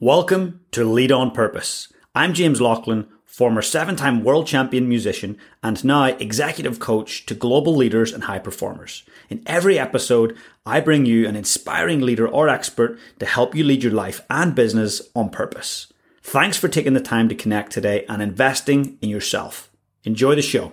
[0.00, 1.90] Welcome to Lead on Purpose.
[2.14, 7.74] I'm James Laughlin, former seven time world champion musician and now executive coach to global
[7.74, 9.04] leaders and high performers.
[9.30, 10.36] In every episode,
[10.66, 14.54] I bring you an inspiring leader or expert to help you lead your life and
[14.54, 15.90] business on purpose.
[16.22, 19.70] Thanks for taking the time to connect today and investing in yourself.
[20.04, 20.72] Enjoy the show.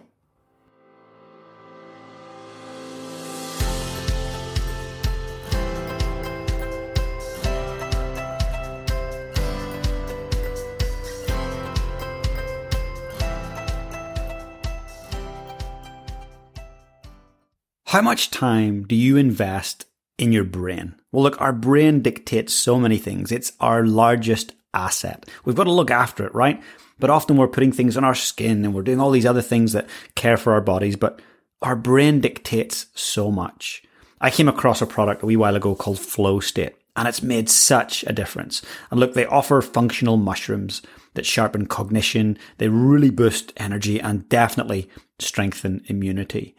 [17.93, 19.85] How much time do you invest
[20.17, 20.95] in your brain?
[21.11, 23.31] Well, look, our brain dictates so many things.
[23.31, 25.29] It's our largest asset.
[25.45, 26.59] We've got to look after it, right?
[26.97, 29.73] But often we're putting things on our skin and we're doing all these other things
[29.73, 31.21] that care for our bodies, but
[31.61, 33.83] our brain dictates so much.
[34.19, 37.47] I came across a product a wee while ago called Flow State, and it's made
[37.47, 38.63] such a difference.
[38.89, 40.81] And look, they offer functional mushrooms
[41.13, 46.55] that sharpen cognition, they really boost energy and definitely strengthen immunity.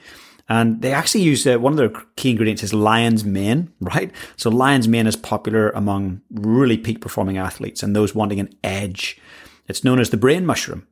[0.49, 4.11] And they actually use uh, one of their key ingredients is lion's mane, right?
[4.37, 9.19] So lion's mane is popular among really peak performing athletes and those wanting an edge.
[9.69, 10.87] It's known as the brain mushroom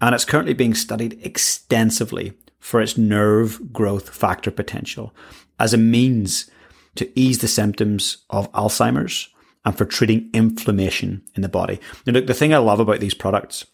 [0.00, 5.14] and it's currently being studied extensively for its nerve growth factor potential
[5.58, 6.50] as a means
[6.94, 9.28] to ease the symptoms of Alzheimer's
[9.64, 11.80] and for treating inflammation in the body.
[12.06, 13.64] Now, look, the thing I love about these products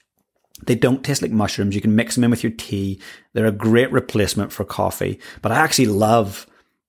[0.66, 1.74] they don't taste like mushrooms.
[1.74, 3.00] You can mix them in with your tea.
[3.32, 5.18] They're a great replacement for coffee.
[5.42, 6.46] But I actually love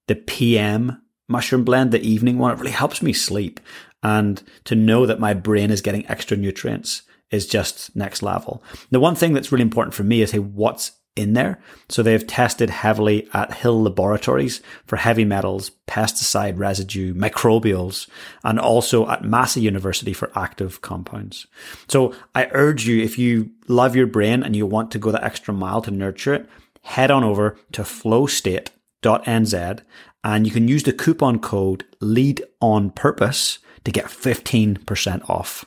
[0.08, 2.52] the PM mushroom blend, the evening one.
[2.52, 3.60] It really helps me sleep.
[4.04, 8.64] And to know that my brain is getting extra nutrients is just next level.
[8.90, 11.59] The one thing that's really important for me is hey, what's in there.
[11.90, 18.08] So they've tested heavily at Hill Laboratories for heavy metals, pesticide residue, microbials,
[18.44, 21.48] and also at Massey University for active compounds.
[21.88, 25.23] So I urge you, if you love your brain and you want to go the
[25.23, 26.50] extra mile to nurture it,
[26.84, 29.81] head on over to flowstate.nz
[30.24, 35.66] and you can use the coupon code lead on purpose to get 15% off.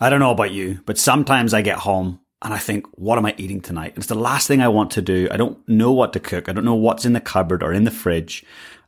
[0.00, 3.26] I don't know about you, but sometimes I get home and I think, what am
[3.26, 3.94] I eating tonight?
[3.96, 5.28] It's the last thing I want to do.
[5.30, 6.48] I don't know what to cook.
[6.48, 8.44] I don't know what's in the cupboard or in the fridge.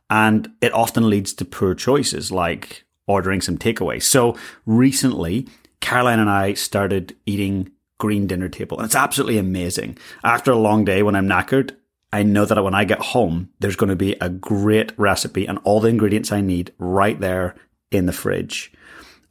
[0.09, 4.01] And it often leads to poor choices like ordering some takeaway.
[4.01, 5.47] So recently,
[5.81, 8.77] Caroline and I started eating green dinner table.
[8.77, 9.97] And it's absolutely amazing.
[10.23, 11.75] After a long day when I'm knackered,
[12.11, 15.59] I know that when I get home, there's going to be a great recipe and
[15.63, 17.55] all the ingredients I need right there
[17.91, 18.72] in the fridge.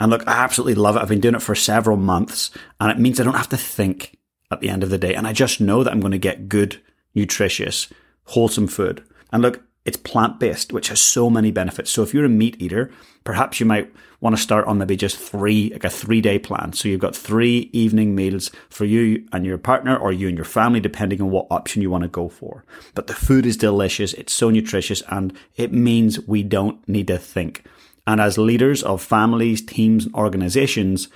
[0.03, 0.99] And look, I absolutely love it.
[0.99, 4.19] I've been doing it for several months and it means I don't have to think
[4.51, 5.15] at the end of the day.
[5.15, 6.83] And I just know that I'm going to get good,
[7.15, 7.87] nutritious,
[8.25, 9.05] wholesome food.
[9.33, 11.93] And look, it's plant based, which has so many benefits.
[11.93, 12.91] So if you're a meat eater,
[13.23, 16.73] perhaps you might want to start on maybe just three, like a three day plan.
[16.73, 20.45] So you've got three evening meals for you and your partner or you and your
[20.45, 22.65] family, depending on what option you want to go for.
[22.97, 24.15] But the food is delicious.
[24.15, 27.63] It's so nutritious and it means we don't need to think.
[28.07, 31.09] And as leaders of families, teams, and organizations,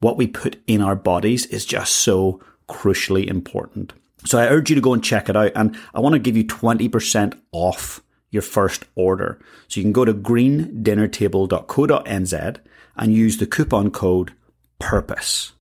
[0.00, 3.92] what we put in our bodies is just so crucially important.
[4.24, 5.50] So I urge you to go and check it out.
[5.54, 9.40] And I want to give you 20% off your first order.
[9.68, 12.56] So you can go to greendinnertable.co.nz
[12.96, 14.34] and use the coupon code
[14.78, 15.52] PURPOSE.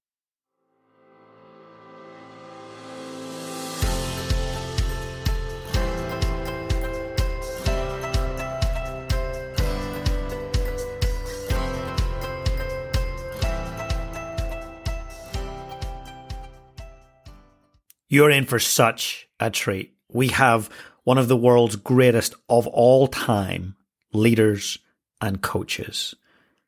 [18.10, 19.94] You're in for such a treat.
[20.12, 20.70] We have
[21.04, 23.76] one of the world's greatest of all time
[24.12, 24.80] leaders
[25.22, 26.16] and coaches.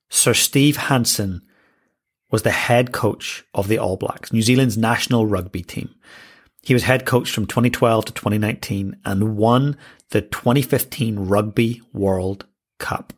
[0.09, 1.41] Sir Steve Hansen
[2.29, 5.93] was the head coach of the All Blacks, New Zealand's national rugby team.
[6.61, 9.77] He was head coach from 2012 to 2019 and won
[10.09, 12.45] the 2015 Rugby World
[12.77, 13.13] Cup.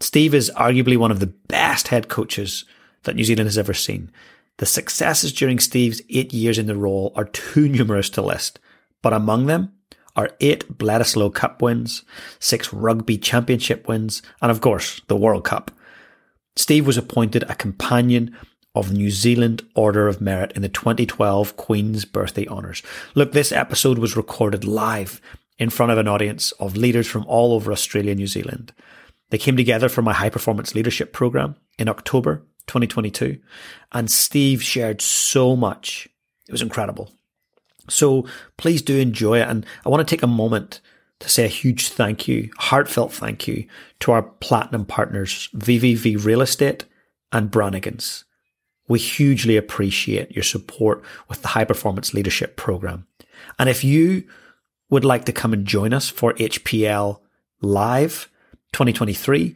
[0.00, 2.64] Steve is arguably one of the best head coaches
[3.04, 4.10] that New Zealand has ever seen.
[4.60, 8.60] The successes during Steve's eight years in the role are too numerous to list,
[9.00, 9.72] but among them
[10.14, 12.02] are eight Bledisloe Cup wins,
[12.40, 15.70] six Rugby Championship wins, and of course, the World Cup.
[16.56, 18.36] Steve was appointed a companion
[18.74, 22.82] of the New Zealand Order of Merit in the 2012 Queen's Birthday Honours.
[23.14, 25.22] Look, this episode was recorded live
[25.58, 28.74] in front of an audience of leaders from all over Australia and New Zealand.
[29.30, 33.38] They came together for my high performance leadership program in October 2022.
[33.92, 36.08] And Steve shared so much.
[36.48, 37.10] It was incredible.
[37.88, 38.26] So
[38.56, 39.48] please do enjoy it.
[39.48, 40.80] And I want to take a moment
[41.18, 43.66] to say a huge thank you, heartfelt thank you
[44.00, 46.84] to our platinum partners, VVV Real Estate
[47.32, 48.24] and Brannigans.
[48.88, 53.06] We hugely appreciate your support with the High Performance Leadership Program.
[53.58, 54.24] And if you
[54.88, 57.20] would like to come and join us for HPL
[57.60, 58.30] Live
[58.72, 59.54] 2023,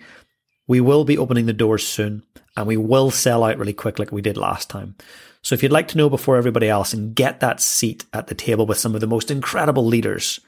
[0.67, 2.25] we will be opening the doors soon
[2.57, 4.95] and we will sell out really quick like we did last time.
[5.43, 8.35] So if you'd like to know before everybody else and get that seat at the
[8.35, 10.41] table with some of the most incredible leaders,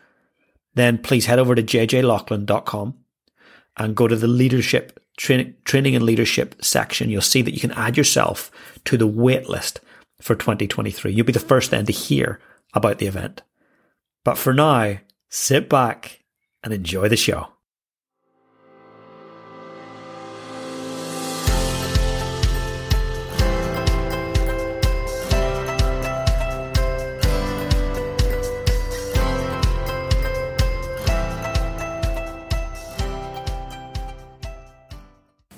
[0.74, 2.94] then please head over to jjlaughlin.com
[3.76, 7.10] and go to the leadership training and leadership section.
[7.10, 8.50] You'll see that you can add yourself
[8.84, 9.80] to the wait list
[10.20, 11.12] for 2023.
[11.12, 12.40] You'll be the first then to hear
[12.74, 13.42] about the event.
[14.24, 14.98] But for now,
[15.28, 16.22] sit back
[16.62, 17.48] and enjoy the show.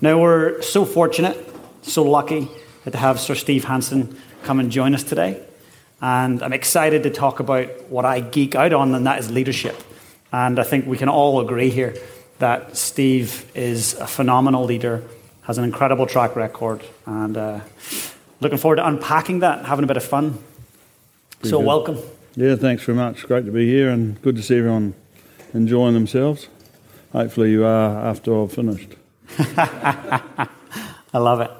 [0.00, 1.36] Now, we're so fortunate,
[1.82, 2.48] so lucky
[2.88, 5.42] to have Sir Steve Hansen come and join us today.
[6.00, 9.74] And I'm excited to talk about what I geek out on, and that is leadership.
[10.30, 11.96] And I think we can all agree here
[12.38, 15.02] that Steve is a phenomenal leader,
[15.42, 17.60] has an incredible track record, and uh,
[18.40, 20.38] looking forward to unpacking that, having a bit of fun.
[21.40, 21.66] Pretty so, good.
[21.66, 21.98] welcome.
[22.36, 23.26] Yeah, thanks very much.
[23.26, 24.94] Great to be here, and good to see everyone
[25.54, 26.46] enjoying themselves.
[27.10, 28.97] Hopefully, you are after I've finished.
[29.38, 31.50] I love it.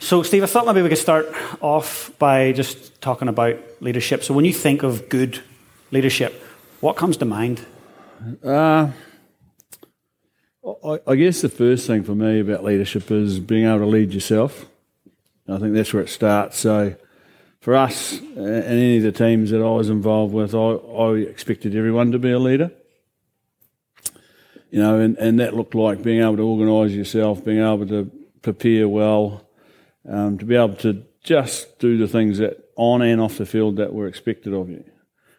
[0.00, 1.26] So, Steve, I thought maybe we could start
[1.60, 4.22] off by just talking about leadership.
[4.22, 5.40] So, when you think of good
[5.90, 6.40] leadership,
[6.80, 7.66] what comes to mind?
[8.44, 8.90] Uh,
[10.84, 14.12] I, I guess the first thing for me about leadership is being able to lead
[14.12, 14.66] yourself.
[15.48, 16.58] I think that's where it starts.
[16.58, 16.94] So,
[17.60, 21.74] for us and any of the teams that I was involved with, I, I expected
[21.74, 22.70] everyone to be a leader
[24.70, 28.10] you know, and, and that looked like being able to organise yourself, being able to
[28.42, 29.48] prepare well,
[30.08, 33.76] um, to be able to just do the things that on and off the field
[33.76, 34.84] that were expected of you.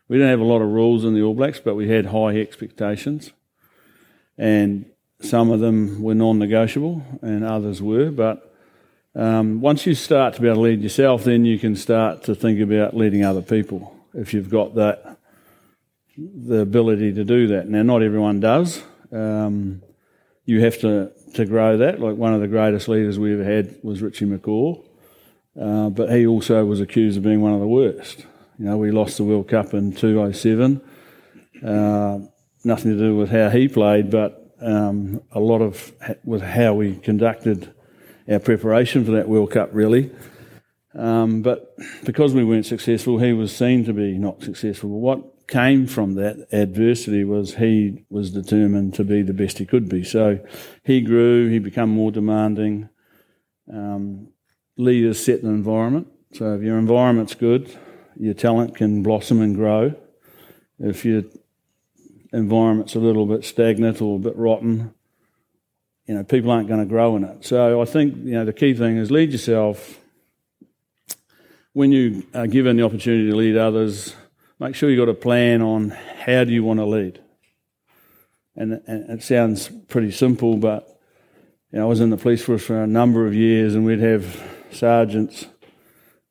[0.08, 2.38] We didn't have a lot of rules in the All Blacks, but we had high
[2.38, 3.32] expectations,
[4.38, 4.86] and
[5.22, 8.10] some of them were non-negotiable, and others were.
[8.10, 8.54] But
[9.16, 12.36] um, once you start to be able to lead yourself, then you can start to
[12.36, 13.96] think about leading other people.
[14.14, 15.18] If you've got that,
[16.18, 17.70] the ability to do that.
[17.70, 18.82] Now, not everyone does.
[19.12, 19.82] Um,
[20.46, 22.00] you have to, to grow that.
[22.00, 24.84] Like one of the greatest leaders we ever had was Richie McCaw,
[25.60, 28.26] uh, but he also was accused of being one of the worst.
[28.58, 30.82] You know, we lost the World Cup in 2007.
[31.64, 32.20] Uh,
[32.64, 36.96] nothing to do with how he played, but um, a lot of with how we
[36.96, 37.74] conducted
[38.30, 40.12] our preparation for that World Cup, really.
[40.96, 44.90] Um, but because we weren't successful, he was seen to be not successful.
[44.90, 49.90] What came from that adversity was he was determined to be the best he could
[49.90, 50.04] be.
[50.04, 50.40] So
[50.84, 52.90] he grew, he became more demanding.
[53.72, 54.30] Um,
[54.78, 56.08] leaders set the environment.
[56.34, 57.76] So if your environment's good,
[58.16, 59.96] your talent can blossom and grow.
[60.80, 61.24] If your
[62.32, 64.94] environment's a little bit stagnant or a bit rotten,
[66.06, 67.46] you know, people aren't going to grow in it.
[67.46, 70.00] So I think, you know, the key thing is lead yourself.
[71.74, 74.16] When you are given the opportunity to lead others,
[74.60, 77.22] make sure you've got a plan on how do you want to lead.
[78.56, 81.00] And, and it sounds pretty simple, but
[81.72, 84.00] you know, I was in the police force for a number of years, and we'd
[84.00, 85.46] have sergeants.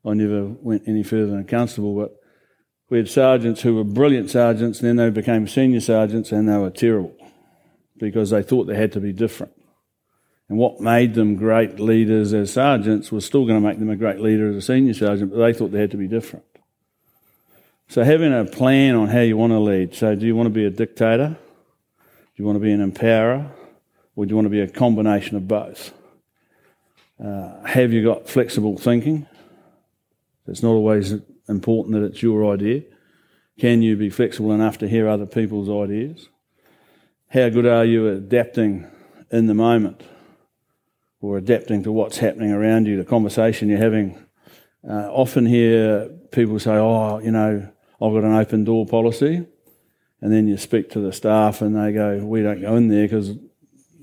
[0.04, 2.14] I never went any further than a constable, but
[2.90, 6.58] we had sergeants who were brilliant sergeants, and then they became senior sergeants, and they
[6.58, 7.14] were terrible
[7.98, 9.52] because they thought they had to be different.
[10.48, 13.96] And what made them great leaders as sergeants was still going to make them a
[13.96, 16.44] great leader as a senior sergeant, but they thought they had to be different.
[17.90, 19.94] So, having a plan on how you want to lead.
[19.94, 21.28] So, do you want to be a dictator?
[21.28, 22.04] Do
[22.36, 23.50] you want to be an empowerer?
[24.14, 25.94] Or do you want to be a combination of both?
[27.24, 29.26] Uh, have you got flexible thinking?
[30.46, 31.14] It's not always
[31.48, 32.82] important that it's your idea.
[33.58, 36.28] Can you be flexible enough to hear other people's ideas?
[37.28, 38.86] How good are you adapting
[39.30, 40.02] in the moment
[41.22, 44.18] or adapting to what's happening around you, the conversation you're having?
[44.88, 47.68] Uh, often hear people say, oh, you know,
[48.00, 49.46] I've got an open door policy.
[50.20, 53.04] And then you speak to the staff and they go, we don't go in there
[53.04, 53.32] because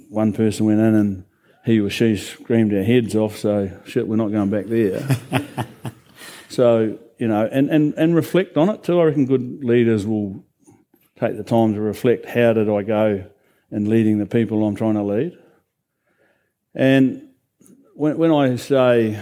[0.09, 1.25] one person went in and
[1.65, 5.05] he or she screamed our heads off, so shit, we're not going back there.
[6.49, 8.99] so, you know, and, and, and reflect on it too.
[8.99, 10.45] I reckon good leaders will
[11.19, 13.25] take the time to reflect how did I go
[13.71, 15.37] in leading the people I'm trying to lead.
[16.75, 17.29] And
[17.95, 19.19] when, when I say,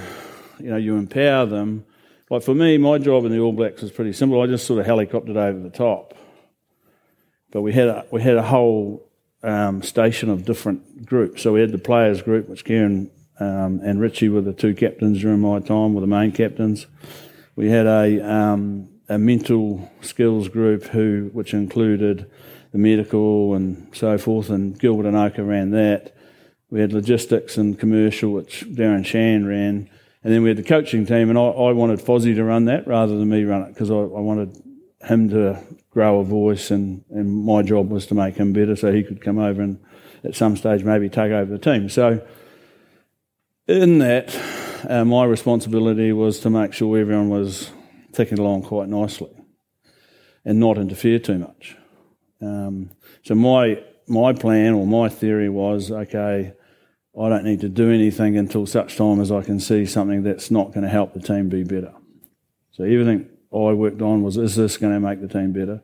[0.60, 1.86] you know, you empower them,
[2.34, 4.42] like for me, my job in the All Blacks was pretty simple.
[4.42, 6.16] I just sort of helicoptered over the top.
[7.52, 9.08] but we had a, we had a whole
[9.44, 11.44] um, station of different groups.
[11.44, 15.22] So we had the players group, which Kieran um, and Richie were the two captains
[15.22, 16.88] during my time, were the main captains.
[17.56, 22.32] We had a um, a mental skills group who, which included
[22.72, 26.16] the medical and so forth, and Gilbert Enoka ran that.
[26.72, 29.88] We had logistics and commercial, which Darren Shand ran.
[30.24, 32.88] And then we had the coaching team, and I, I wanted Fozzie to run that
[32.88, 34.58] rather than me run it because I, I, wanted
[35.04, 38.92] him to grow a voice, and, and my job was to make him better so
[38.92, 39.80] he could come over and
[40.24, 41.90] at some stage maybe take over the team.
[41.90, 42.26] So,
[43.68, 44.34] in that,
[44.90, 47.72] uh, my responsibility was to make sure everyone was
[48.14, 49.32] ticking along quite nicely
[50.46, 51.76] and not interfere too much.
[52.42, 52.92] Um,
[53.24, 56.54] so my my plan or my theory was okay.
[57.20, 60.50] I don't need to do anything until such time as I can see something that's
[60.50, 61.94] not going to help the team be better.
[62.72, 65.82] So everything I worked on was is this going to make the team better?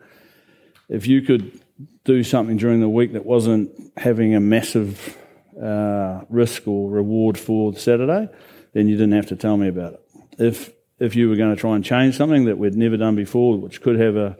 [0.88, 1.62] If you could
[2.04, 5.18] do something during the week that wasn't having a massive
[5.62, 8.28] uh, risk or reward for Saturday,
[8.74, 10.02] then you didn't have to tell me about it.
[10.40, 13.58] If if you were going to try and change something that we'd never done before,
[13.58, 14.36] which could have a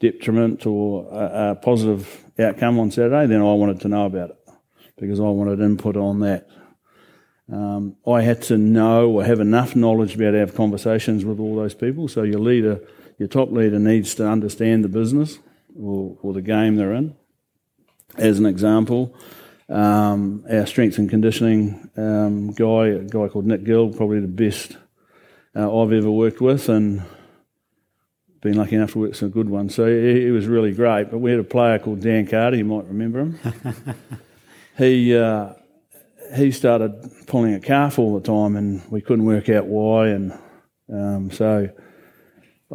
[0.00, 4.39] detriment or a, a positive outcome on Saturday, then I wanted to know about it
[5.00, 6.48] because I wanted input on that.
[7.52, 11.74] Um, I had to know or have enough knowledge to have conversations with all those
[11.74, 12.06] people.
[12.06, 12.80] So your leader,
[13.18, 15.38] your top leader, needs to understand the business
[15.76, 17.16] or, or the game they're in.
[18.16, 19.14] As an example,
[19.68, 24.76] um, our strength and conditioning um, guy, a guy called Nic Gill, probably the best
[25.56, 27.02] uh, I've ever worked with, and
[28.40, 29.74] been lucky enough to work with some good ones.
[29.74, 31.10] So he, he, was really great.
[31.10, 33.38] But we had a player called Dan Carter, you might remember him.
[34.80, 35.52] he uh,
[36.34, 36.92] he started
[37.26, 40.08] pulling a calf all the time, and we couldn't work out why.
[40.08, 40.32] And
[40.92, 41.68] um, so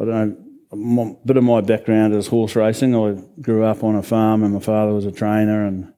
[0.00, 0.42] I don't know.
[0.72, 2.94] A bit of my background is horse racing.
[2.94, 5.92] I grew up on a farm, and my father was a trainer, and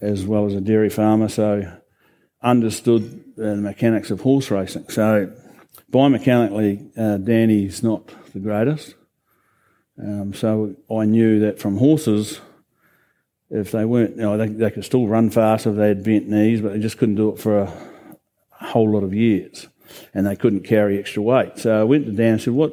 [0.00, 1.28] as well as a dairy farmer.
[1.28, 1.72] So
[2.42, 4.88] understood the mechanics of horse racing.
[4.90, 5.32] So
[5.90, 8.94] biomechanically, uh, Danny's not the greatest.
[9.98, 12.40] Um, so I knew that from horses,
[13.54, 16.28] if they weren't, you know, they, they could still run fast if they had bent
[16.28, 17.72] knees, but they just couldn't do it for a,
[18.50, 19.68] whole lot of years,
[20.14, 21.58] and they couldn't carry extra weight.
[21.58, 22.72] So I went to Dan and said, "What?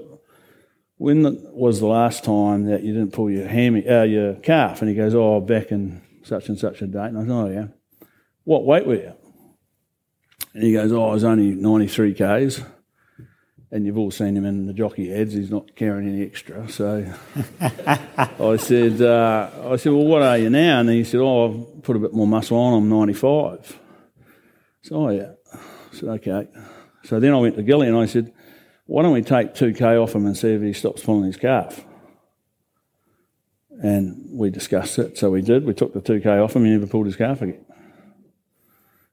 [0.97, 1.23] When
[1.53, 4.95] was the last time that you didn't pull your hammy, uh, your calf?" And he
[4.95, 8.07] goes, "Oh, back in such and such a date." And I said, "Oh yeah."
[8.45, 9.13] What weight were you?
[10.53, 12.61] And he goes, "Oh, I was only 93 k's."
[13.71, 15.33] And you've all seen him in the jockey ads.
[15.33, 16.67] He's not carrying any extra.
[16.69, 17.05] So
[17.61, 20.81] I said, uh, I said, well, what are you now?
[20.81, 22.73] And he said, oh, I've put a bit more muscle on.
[22.73, 23.79] I'm 95.
[24.83, 25.07] So oh.
[25.07, 26.47] I said, okay.
[27.05, 28.33] So then I went to Gilly and I said,
[28.87, 31.85] why don't we take 2K off him and see if he stops pulling his calf?
[33.81, 35.17] And we discussed it.
[35.17, 35.65] So we did.
[35.65, 36.65] We took the 2K off him.
[36.65, 37.65] He never pulled his calf again.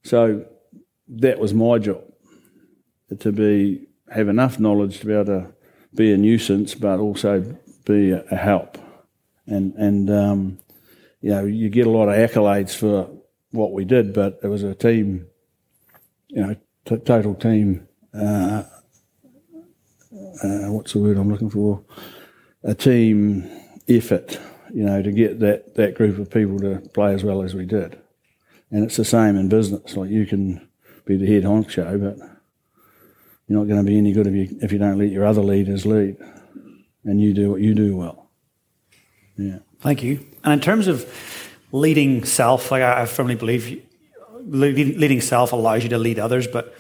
[0.03, 0.47] So
[1.09, 2.03] that was my job
[3.21, 5.53] to be have enough knowledge to be able to
[5.95, 8.79] be a nuisance, but also be a, help.
[9.47, 10.59] And and um,
[11.21, 13.11] you know, you get a lot of accolades for
[13.51, 15.27] what we did, but it was a team,
[16.29, 17.89] you know, t- total team.
[18.15, 18.65] Uh,
[20.43, 21.83] uh, what's the word I'm looking for?
[22.65, 23.51] A team
[23.89, 24.39] effort,
[24.73, 27.65] you know, to get that, that group of people to play as well as we
[27.65, 27.99] did.
[28.71, 29.97] And it's the same in business.
[29.97, 30.69] Like you can
[31.05, 32.38] be the head honcho, but
[33.49, 35.43] you're not going to be any good if you if you don't let your other
[35.43, 36.17] leaders lead,
[37.05, 38.31] and you do what you do well.
[39.37, 39.59] Yeah.
[39.81, 40.27] Thank you.
[40.45, 41.07] And in terms of
[41.73, 43.83] leading self, like I, firmly believe,
[44.45, 46.47] leading, leading self allows you to lead others.
[46.47, 46.75] But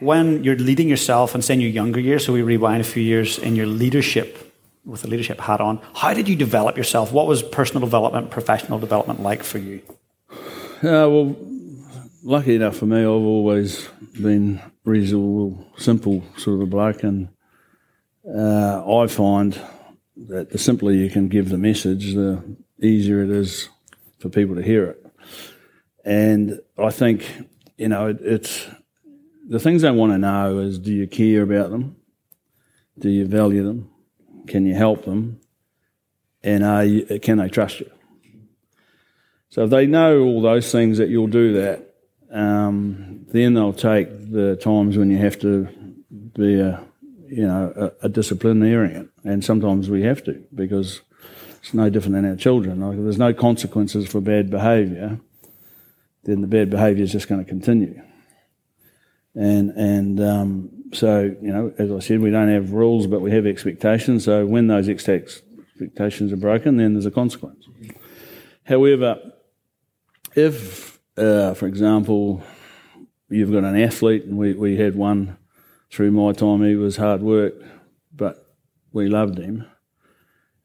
[0.00, 3.38] when you're leading yourself and saying your younger years, so we rewind a few years
[3.38, 4.52] in your leadership
[4.84, 7.12] with the leadership hat on, how did you develop yourself?
[7.12, 9.80] What was personal development, professional development like for you?
[10.30, 11.36] Uh, well,
[12.22, 13.88] lucky enough for me, I've always
[14.20, 17.28] been reasonable, simple sort of a bloke, and
[18.28, 19.58] uh, I find
[20.16, 22.42] that the simpler you can give the message, the
[22.80, 23.68] easier it is
[24.18, 25.06] for people to hear it.
[26.04, 27.26] And I think,
[27.76, 28.66] you know, it, it's
[29.48, 31.96] the things they want to know is do you care about them?
[32.98, 33.90] Do you value them?
[34.46, 35.40] Can you help them?
[36.42, 37.90] And you, can they trust you?
[39.48, 41.93] So if they know all those things that you'll do that,
[42.34, 45.66] um, then they'll take the times when you have to
[46.36, 46.84] be a,
[47.28, 51.00] you know, a, a disciplinarian, and sometimes we have to because
[51.60, 52.80] it's no different than our children.
[52.80, 55.20] Like, if there's no consequences for bad behaviour,
[56.24, 58.02] then the bad behaviour is just going to continue.
[59.34, 63.30] And and um, so you know, as I said, we don't have rules, but we
[63.30, 64.24] have expectations.
[64.24, 67.66] So when those expectations are broken, then there's a consequence.
[68.64, 69.20] However,
[70.34, 72.42] if, uh, for example,
[73.28, 75.36] you've got an athlete, and we, we had one
[75.90, 77.54] through my time, he was hard work,
[78.12, 78.52] but
[78.92, 79.64] we loved him.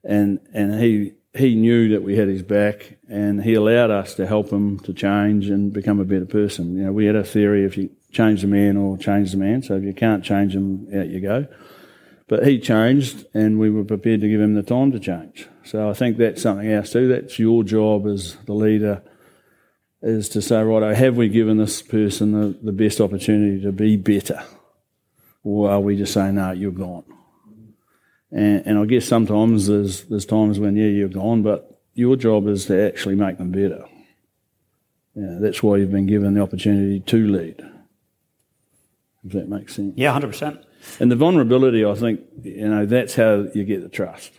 [0.04, 4.26] And, and he, he knew that we had his back, and he allowed us to
[4.26, 6.78] help him to change and become a better person.
[6.78, 9.62] You know, we had a theory if you change the man or change the man,
[9.62, 11.48] so if you can't change him, out you go.
[12.28, 15.48] But he changed, and we were prepared to give him the time to change.
[15.64, 17.08] So I think that's something else too.
[17.08, 19.04] That's your job as the leader
[20.02, 23.72] is to say, right, oh, have we given this person the, the best opportunity to
[23.72, 24.44] be better?
[25.44, 27.04] Or are we just saying, no, you're gone?
[28.32, 32.48] And, and I guess sometimes there's, there's times when, yeah, you're gone, but your job
[32.48, 33.86] is to actually make them better.
[35.16, 37.62] Yeah, that's why you've been given the opportunity to lead.
[39.26, 39.96] If that makes sense.
[39.98, 40.64] Yeah, 100%.
[41.00, 44.32] And the vulnerability, I think, you know, that's how you get the trust.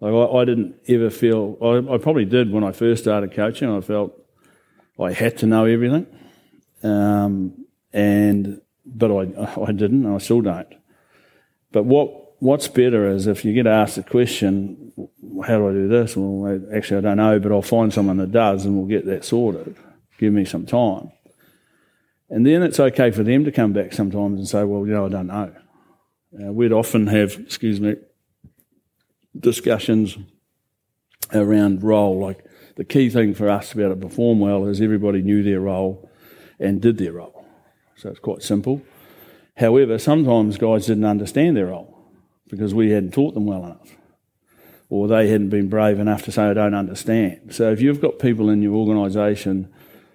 [0.00, 3.70] Like I, I didn't ever feel, I, I, probably did when I first started coaching.
[3.70, 4.19] I felt
[5.00, 6.06] I had to know everything,
[6.82, 10.04] um, and but I I didn't.
[10.04, 10.68] and I still don't.
[11.72, 14.92] But what what's better is if you get asked a question,
[15.46, 16.16] how do I do this?
[16.16, 19.24] Well, actually, I don't know, but I'll find someone that does, and we'll get that
[19.24, 19.76] sorted.
[20.18, 21.12] Give me some time,
[22.28, 25.06] and then it's okay for them to come back sometimes and say, well, you know,
[25.06, 25.54] I don't know.
[26.32, 27.96] Uh, we'd often have, excuse me,
[29.38, 30.16] discussions
[31.32, 32.44] around role, like
[32.80, 35.60] the key thing for us to be able to perform well is everybody knew their
[35.60, 36.10] role
[36.58, 37.44] and did their role.
[37.94, 38.80] So it's quite simple.
[39.54, 42.10] However, sometimes guys didn't understand their role
[42.48, 43.94] because we hadn't taught them well enough
[44.88, 47.54] or they hadn't been brave enough to say, I don't understand.
[47.54, 49.70] So if you've got people in your organisation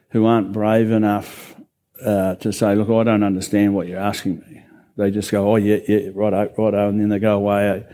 [0.09, 1.55] who aren't brave enough
[2.03, 4.63] uh, to say, look, I don't understand what you're asking me,
[4.97, 7.85] they just go, oh, yeah, yeah, righto, righto, and then they go away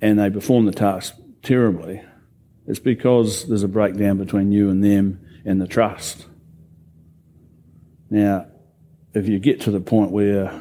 [0.00, 2.00] and they perform the task terribly
[2.66, 6.26] it's because there's a breakdown between you and them and the trust.
[8.10, 8.46] Now,
[9.12, 10.52] if you get to the point where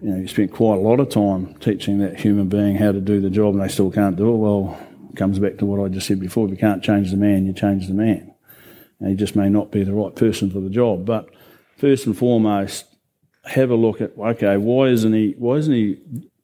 [0.00, 3.00] you know you spent quite a lot of time teaching that human being how to
[3.00, 4.78] do the job and they still can't do it, well,
[5.10, 6.46] it comes back to what I just said before.
[6.46, 8.34] If you can't change the man, you change the man.
[8.98, 11.04] And he just may not be the right person for the job.
[11.04, 11.28] But
[11.76, 12.86] first and foremost,
[13.44, 15.98] have a look at okay, why isn't he why isn't he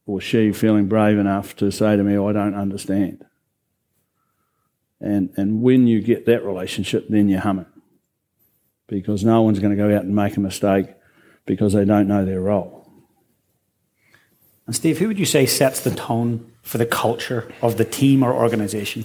[0.06, 3.24] or she feeling brave enough to say to me, I don't understand?
[5.00, 7.66] And, and when you get that relationship, then you hum it.
[8.86, 10.86] Because no one's going to go out and make a mistake
[11.46, 12.90] because they don't know their role.
[14.66, 18.22] And Steve, who would you say sets the tone for the culture of the team
[18.22, 19.04] or organisation?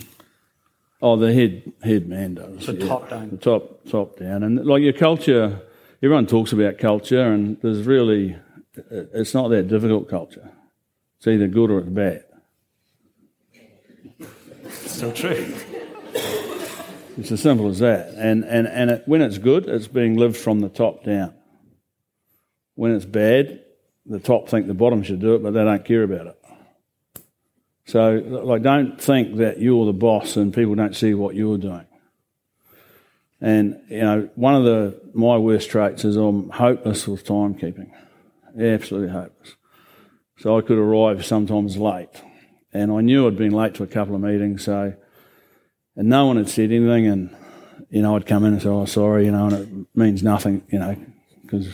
[1.02, 2.66] Oh, the head head man does.
[2.66, 2.88] The yeah.
[2.88, 3.30] top down.
[3.30, 5.62] The top top down, and like your culture,
[6.02, 8.38] everyone talks about culture, and there's really,
[8.92, 10.50] it's not that difficult culture.
[11.18, 12.26] It's either good or it's bad.
[14.70, 15.54] So true.
[17.18, 18.10] It's as simple as that.
[18.16, 21.34] And, and, and it, when it's good, it's being lived from the top down.
[22.76, 23.62] When it's bad,
[24.06, 26.40] the top think the bottom should do it, but they don't care about it.
[27.86, 31.86] So, like, don't think that you're the boss and people don't see what you're doing.
[33.42, 37.92] And, you know, one of the, my worst traits is I'm hopeless with timekeeping.
[38.60, 39.56] Absolutely hopeless.
[40.38, 42.22] So I could arrive sometimes late.
[42.72, 44.94] And I knew I'd been late to a couple of meetings, so
[45.96, 47.08] and no one had said anything.
[47.08, 47.36] And
[47.90, 50.64] you know, I'd come in and say, "Oh, sorry," you know, and it means nothing,
[50.70, 50.96] you know,
[51.42, 51.68] because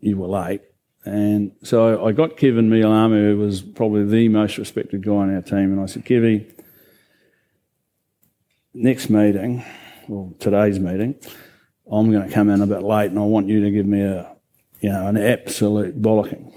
[0.00, 0.62] you were late.
[1.04, 5.40] And so I got Keven Mealamu, who was probably the most respected guy on our
[5.40, 6.50] team, and I said, Kevy,
[8.74, 9.64] next meeting,
[10.06, 11.14] well, today's meeting,
[11.90, 14.02] I'm going to come in a bit late, and I want you to give me
[14.02, 14.36] a,
[14.80, 16.52] you know, an absolute bollocking.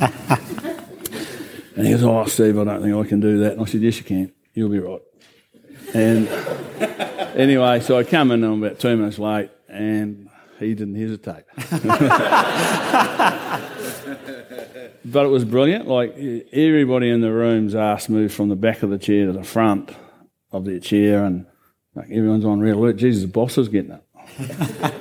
[1.76, 3.80] and he goes, "Oh, Steve, I don't think I can do that." And I said,
[3.80, 4.32] "Yes, you can.
[4.54, 5.00] You'll be right."
[5.94, 6.28] And
[7.36, 11.44] anyway, so I come in, I'm about two minutes late, and he didn't hesitate.
[15.04, 15.86] but it was brilliant.
[15.86, 16.14] Like
[16.52, 19.94] everybody in the room's ass moved from the back of the chair to the front
[20.52, 21.46] of their chair, and
[21.94, 22.96] like everyone's on real alert.
[22.96, 24.04] Jesus, the boss is getting it.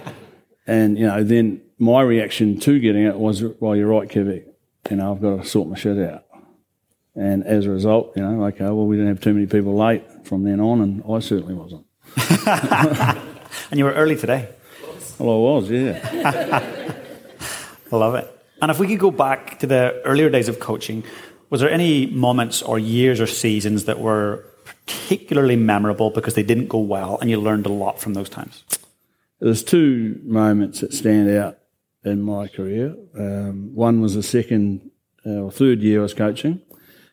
[0.68, 4.46] and you know, then my reaction to getting it was, "Well, you're right, Kevy.
[4.90, 6.26] You know, I've got to sort my shit out."
[7.18, 10.04] And as a result, you know, okay, well, we didn't have too many people late
[10.24, 11.86] from then on, and I certainly wasn't.
[13.72, 14.50] and you were early today.
[15.18, 17.02] Well, I was, yeah.
[17.92, 18.32] I love it.
[18.62, 21.04] And if we could go back to the earlier days of coaching,
[21.50, 26.68] was there any moments or years or seasons that were particularly memorable because they didn't
[26.68, 28.64] go well and you learned a lot from those times?
[29.40, 31.58] There's two moments that stand out
[32.04, 32.96] in my career.
[33.18, 34.92] Um, one was the second
[35.26, 36.62] uh, or third year I was coaching,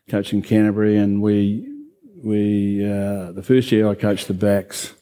[0.09, 1.71] coaching Canterbury, and we
[2.23, 4.95] we uh, the first year I coached the backs,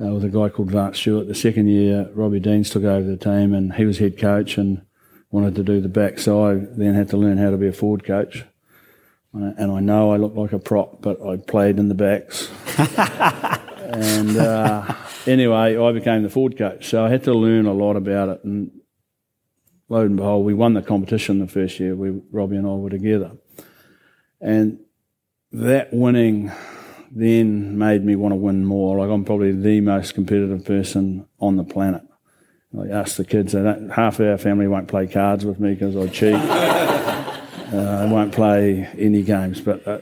[0.00, 1.28] uh, with a guy called Vance Stewart.
[1.28, 4.82] The second year, Robbie Deans took over the team, and he was head coach and
[5.30, 6.18] wanted to do the back.
[6.18, 8.44] So I then had to learn how to be a forward coach.
[9.34, 12.48] Uh, and I know I look like a prop, but I played in the backs.
[13.78, 14.94] and uh,
[15.26, 16.88] anyway, I became the forward coach.
[16.88, 18.44] So I had to learn a lot about it.
[18.44, 18.70] And
[19.88, 21.96] lo and behold, we won the competition the first year.
[21.96, 23.32] We, Robbie and I were together.
[24.44, 24.78] And
[25.52, 26.52] that winning
[27.10, 28.98] then made me want to win more.
[28.98, 32.02] Like I'm probably the most competitive person on the planet.
[32.78, 36.08] I asked the kids, half of our family won't play cards with me because I
[36.08, 36.34] cheat.
[37.72, 40.00] uh, I won't play any games, but uh,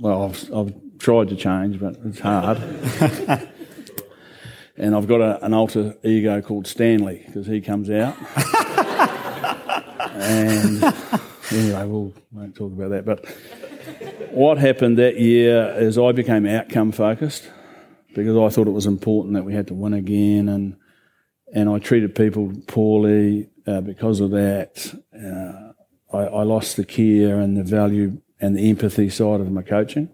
[0.00, 2.58] well, I've, I've, tried to change, but it's hard.
[4.76, 8.16] and I've got a, an alter ego called Stanley because he comes out.
[10.12, 10.84] and
[11.50, 13.24] anyway, we'll won't talk about that, but
[14.30, 17.50] what happened that year is I became outcome focused
[18.14, 20.76] because I thought it was important that we had to win again, and
[21.52, 24.94] and I treated people poorly uh, because of that.
[25.14, 25.72] Uh,
[26.16, 30.10] I, I, lost the care and the value and the empathy side of my coaching.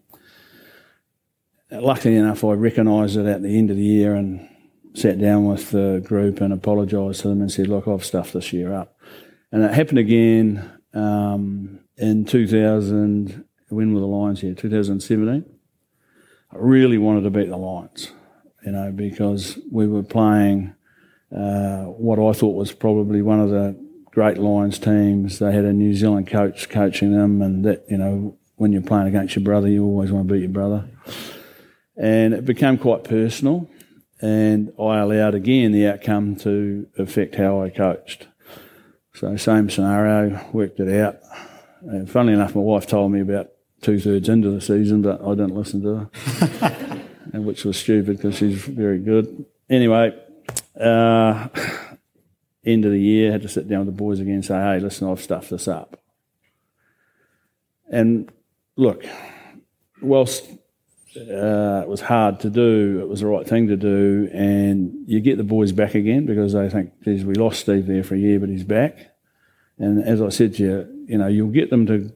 [1.71, 4.49] Luckily enough, I recognised it at the end of the year and
[4.95, 8.53] sat down with the group and apologised to them and said, "Look, I've stuffed this
[8.53, 8.99] year up,"
[9.53, 14.55] and it happened again um, in 2000 when were the Lions here?
[14.55, 15.45] 2017.
[16.51, 18.13] I really wanted to beat the Lions,
[18.65, 20.75] you know, because we were playing
[21.35, 23.79] uh, what I thought was probably one of the
[24.11, 25.39] great Lions teams.
[25.39, 29.09] They had a New Zealand coach coaching them, and that, you know, when you're playing
[29.09, 30.89] against your brother, you always want to beat your brother.
[31.97, 33.69] And it became quite personal,
[34.21, 38.29] and I allowed again the outcome to affect how I coached.
[39.19, 41.17] So, same scenario, worked it out.
[41.83, 43.51] And funnily enough, my wife told me about
[43.83, 47.03] two thirds into the season, but I didn't listen to her,
[47.33, 49.45] and which was stupid because she's very good.
[49.69, 50.17] Anyway,
[50.81, 51.49] uh,
[52.65, 54.79] end of the year, had to sit down with the boys again and say, "Hey,
[54.79, 56.01] listen, I've stuffed this up."
[57.91, 58.31] And
[58.77, 59.05] look,
[60.01, 60.45] whilst
[61.17, 65.19] uh, it was hard to do, it was the right thing to do, and you
[65.19, 68.19] get the boys back again because they think, "Geez, we lost Steve there for a
[68.19, 69.08] year, but he's back."
[69.79, 72.13] And as I said to you, you know, you'll get them to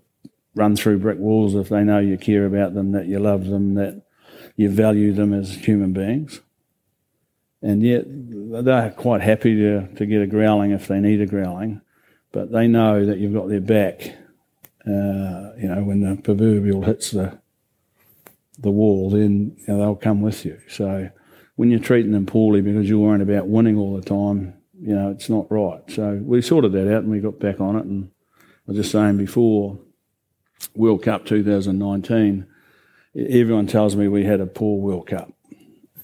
[0.55, 3.75] run through brick walls if they know you care about them, that you love them,
[3.75, 4.03] that
[4.57, 6.41] you value them as human beings.
[7.63, 11.81] And yet they're quite happy to, to get a growling if they need a growling,
[12.33, 14.01] but they know that you've got their back.
[14.85, 17.39] Uh, you know, when the proverbial hits the
[18.59, 20.59] the wall, then you know, they'll come with you.
[20.69, 21.11] So
[21.57, 25.11] when you're treating them poorly because you're worrying about winning all the time, you know,
[25.11, 25.81] it's not right.
[25.89, 27.85] So we sorted that out and we got back on it.
[27.85, 29.79] And I was just saying before,
[30.75, 32.47] World Cup 2019,
[33.17, 35.33] everyone tells me we had a poor World Cup.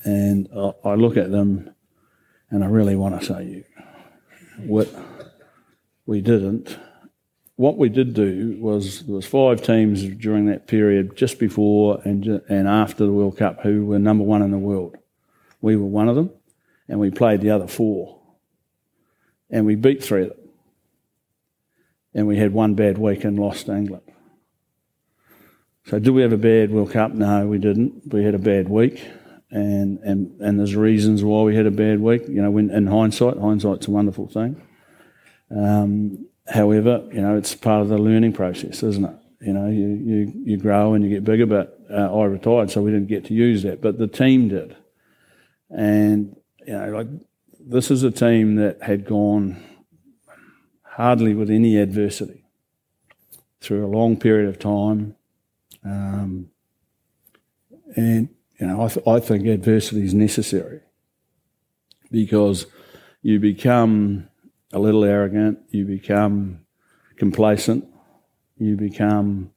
[0.05, 0.49] And
[0.85, 1.75] I, look at them
[2.51, 3.65] and I really want to say, you.
[4.59, 4.89] what
[6.07, 6.79] we didn't.
[7.57, 12.25] What we did do was there was five teams during that period, just before and
[12.49, 14.97] and after the World Cup, who were number one in the world.
[15.61, 16.31] We were one of them,
[16.89, 18.18] and we played the other four,
[19.51, 20.39] and we beat three of them.
[22.15, 24.03] And we had one bad week and lost England.
[25.87, 27.13] So, did we have a bad World Cup?
[27.13, 28.13] No, we didn't.
[28.13, 29.03] We had a bad week,
[29.51, 32.29] and and and there's reasons why we had a bad week.
[32.29, 34.61] You know, when in hindsight, hindsight's a wonderful thing.
[35.51, 39.17] Um, however, you know, it's part of the learning process, isn't it?
[39.41, 41.47] You know, you you, you grow and you get bigger.
[41.47, 44.77] But uh, I retired, so we didn't get to use that, but the team did.
[45.71, 47.07] And you know, like
[47.61, 49.63] this is a team that had gone
[50.83, 52.45] hardly with any adversity
[53.61, 55.17] through a long period of time
[55.85, 56.51] um,
[57.97, 58.29] and,
[58.61, 60.81] you know, I, th- I think adversity is necessary
[62.11, 62.67] because
[63.23, 64.29] you become
[64.73, 66.61] a little arrogant, you become
[67.17, 67.87] complacent,
[68.59, 69.53] you become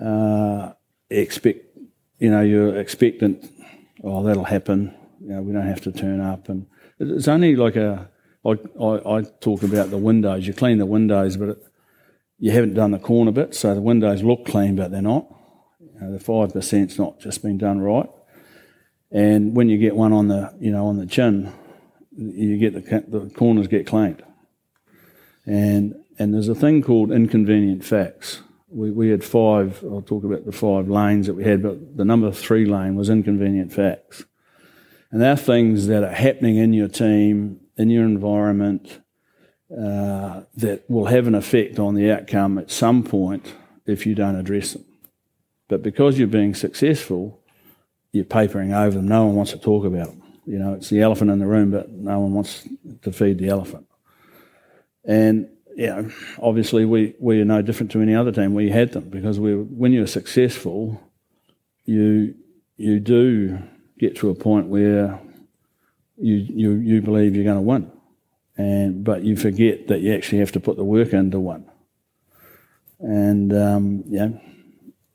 [0.00, 0.72] uh,
[1.10, 1.78] expect,
[2.18, 3.50] you know, you're expectant.
[4.02, 4.94] Oh, that'll happen.
[5.20, 6.66] You know, we don't have to turn up, and
[6.98, 8.08] it's only like a.
[8.44, 10.46] I, talk about the windows.
[10.46, 11.66] You clean the windows, but it,
[12.38, 15.26] you haven't done the corner bit, so the windows look clean, but they're not.
[15.80, 18.08] You know, the five percent's not just been done right.
[19.10, 21.52] And when you get one on the, you know, on the chin,
[22.16, 24.22] you get the, the corners get cleaned.
[25.44, 28.42] And and there's a thing called inconvenient facts.
[28.68, 32.04] We, we had five, I'll talk about the five lanes that we had, but the
[32.04, 34.24] number three lane was inconvenient facts.
[35.10, 39.00] And there are things that are happening in your team, in your environment,
[39.70, 43.54] uh, that will have an effect on the outcome at some point
[43.86, 44.84] if you don't address them.
[45.68, 47.40] But because you're being successful,
[48.12, 49.08] you're papering over them.
[49.08, 50.22] No one wants to talk about them.
[50.46, 52.66] You know, it's the elephant in the room, but no one wants
[53.02, 53.86] to feed the elephant.
[55.04, 58.54] And you know, obviously we, we are no different to any other team.
[58.54, 61.00] We had them because we when you're successful,
[61.84, 62.34] you
[62.76, 63.58] you do
[63.98, 65.20] get to a point where
[66.16, 67.90] you you you believe you're going to win,
[68.56, 71.64] and but you forget that you actually have to put the work in to win.
[72.98, 74.28] And um, yeah,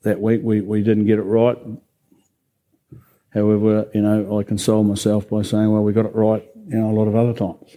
[0.02, 1.58] that week we, we didn't get it right.
[3.30, 6.90] However, you know, I console myself by saying, well, we got it right, you know,
[6.90, 7.76] a lot of other times.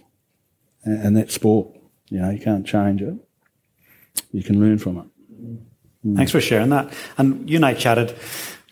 [0.84, 1.68] And, and that's sport.
[2.08, 3.14] You know, you can't change it.
[4.32, 5.06] You can learn from it.
[6.06, 6.16] Mm.
[6.16, 6.92] Thanks for sharing that.
[7.16, 8.14] And you and I chatted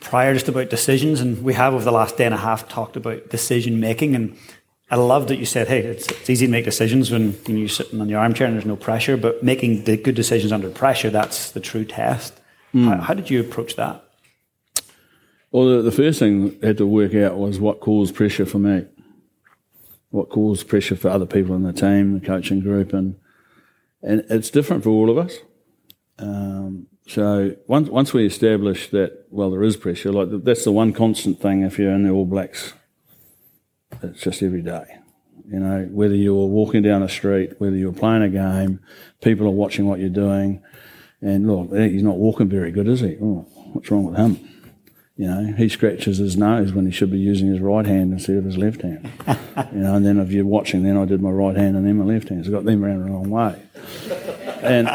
[0.05, 2.97] prior just about decisions, and we have over the last day and a half talked
[2.97, 4.14] about decision making.
[4.14, 4.37] And
[4.90, 7.69] I love that you said, hey, it's, it's easy to make decisions when, when you're
[7.69, 11.11] sitting on your armchair and there's no pressure, but making the good decisions under pressure,
[11.11, 12.38] that's the true test.
[12.73, 12.88] Mm.
[12.88, 14.05] How, how, did you approach that?
[15.51, 18.59] Well, the, the first thing I had to work out was what caused pressure for
[18.59, 18.85] me,
[20.11, 23.17] what caused pressure for other people in the team, the coaching group, and
[24.03, 25.38] and it's different for all of us.
[26.19, 30.12] Um, so once once we establish that, well, there is pressure.
[30.12, 32.73] Like that's the one constant thing if you're in the All Blacks.
[34.03, 34.85] It's just every day.
[35.47, 38.81] You know, whether you're walking down a street, whether you're playing a game,
[39.23, 40.62] people are watching what you're doing.
[41.21, 43.17] And look, eh, he's not walking very good, is he?
[43.21, 44.38] Oh, what's wrong with him?
[45.17, 48.37] You know, he scratches his nose when he should be using his right hand instead
[48.37, 49.12] of his left hand.
[49.73, 51.99] you know, and then if you're watching, then I did my right hand and then
[51.99, 52.45] my left hand.
[52.45, 53.62] So I got them around the wrong way.
[54.64, 54.88] And,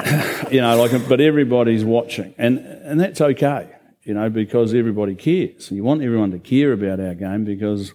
[0.51, 2.33] you know, like, but everybody's watching.
[2.37, 3.69] And, and that's okay,
[4.03, 5.71] you know, because everybody cares.
[5.71, 7.93] You want everyone to care about our game because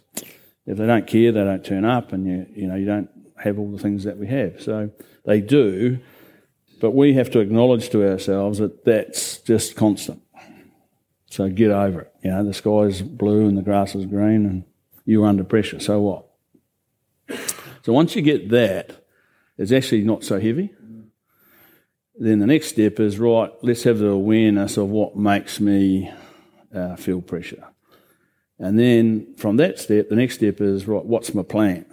[0.66, 3.58] if they don't care, they don't turn up and you, you know, you don't have
[3.58, 4.62] all the things that we have.
[4.62, 4.90] So
[5.24, 5.98] they do,
[6.80, 10.22] but we have to acknowledge to ourselves that that's just constant.
[11.30, 12.14] So get over it.
[12.22, 14.64] You know, the sky's blue and the grass is green and
[15.04, 15.80] you're under pressure.
[15.80, 16.26] So what?
[17.82, 19.04] So once you get that,
[19.58, 20.72] it's actually not so heavy.
[22.16, 26.11] Then the next step is right, let's have the awareness of what makes me
[26.74, 27.64] uh, feel pressure.
[28.59, 31.87] And then from that step, the next step is right, what's my plan?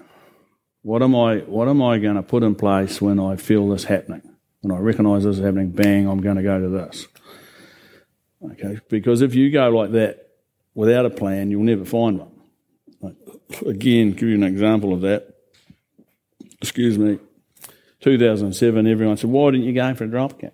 [0.83, 3.83] What am I what am I going to put in place when I feel this
[3.83, 4.21] happening?
[4.61, 7.07] When I recognise this is happening, bang, I'm going to go to this.
[8.43, 10.29] Okay, because if you go like that
[10.73, 12.31] without a plan, you'll never find one.
[12.99, 13.15] Like,
[13.65, 15.35] again, give you an example of that.
[16.61, 17.19] Excuse me.
[18.01, 20.53] 2007, everyone said, "Why didn't you go for a drop kick?"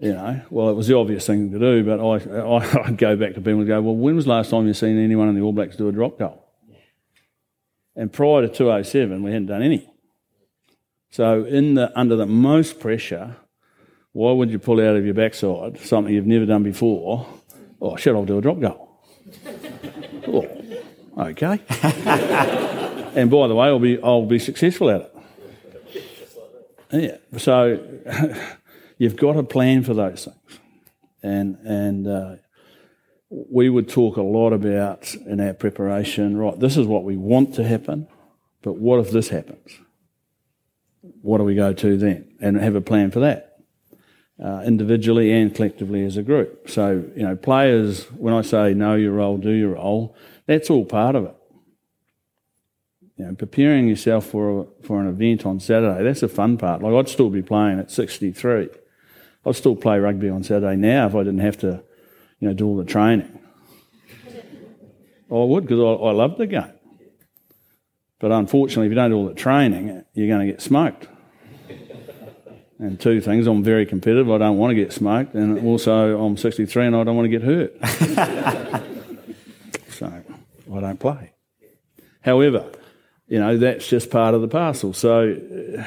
[0.00, 3.14] You know, well, it was the obvious thing to do, but I, I, would go
[3.16, 5.34] back to people and go, "Well, when was the last time you seen anyone in
[5.34, 6.42] the All Blacks do a drop goal?"
[7.94, 9.88] And prior to 2007, we hadn't done any.
[11.10, 13.36] So, in the, under the most pressure,
[14.12, 17.26] why would you pull out of your backside something you've never done before?
[17.80, 18.88] Oh, shit, I'll do a drop goal.
[20.28, 20.48] oh,
[21.18, 21.60] okay.
[23.14, 25.11] and by the way, I'll be, I'll be successful at it.
[26.92, 27.16] Yeah.
[27.38, 27.80] So
[28.98, 30.60] you've got to plan for those things.
[31.22, 32.34] And, and uh,
[33.30, 37.54] we would talk a lot about in our preparation, right, this is what we want
[37.54, 38.08] to happen,
[38.62, 39.78] but what if this happens?
[41.22, 42.34] what do we go to then?
[42.40, 43.58] And have a plan for that,
[44.42, 46.68] uh, individually and collectively as a group.
[46.68, 50.84] So, you know, players, when I say know your role, do your role, that's all
[50.84, 51.36] part of it.
[53.22, 56.82] You know, preparing yourself for, for an event on Saturday, that's the fun part.
[56.82, 58.68] Like, I'd still be playing at 63.
[59.46, 61.84] I'd still play rugby on Saturday now if I didn't have to,
[62.40, 63.38] you know, do all the training.
[65.30, 66.72] I would because I, I love the game.
[68.18, 71.06] But unfortunately, if you don't do all the training, you're going to get smoked.
[72.80, 74.32] And two things, I'm very competitive.
[74.32, 75.34] I don't want to get smoked.
[75.34, 77.86] And also, I'm 63 and I don't want to get hurt.
[79.90, 80.12] so
[80.74, 81.34] I don't play.
[82.22, 82.72] However,
[83.32, 84.92] you know, that's just part of the parcel.
[84.92, 85.84] So, uh,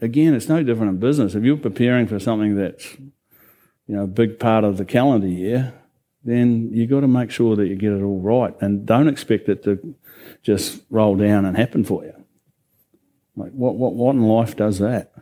[0.00, 1.36] again, it's no different in business.
[1.36, 2.92] If you're preparing for something that's,
[3.86, 5.74] you know, a big part of the calendar year,
[6.24, 8.52] then you've got to make sure that you get it all right.
[8.60, 9.94] And don't expect it to
[10.42, 12.14] just roll down and happen for you.
[13.36, 15.12] Like, what, what, what in life does that?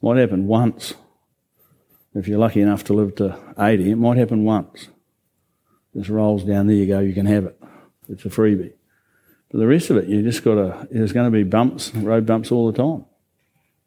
[0.00, 0.94] Might happen once.
[2.14, 4.88] If you're lucky enough to live to 80, it might happen once.
[5.94, 7.62] Just rolls down, there you go, you can have it.
[8.08, 8.72] It's a freebie.
[9.52, 12.24] But the rest of it, you just got to, there's going to be bumps, road
[12.24, 13.04] bumps all the time.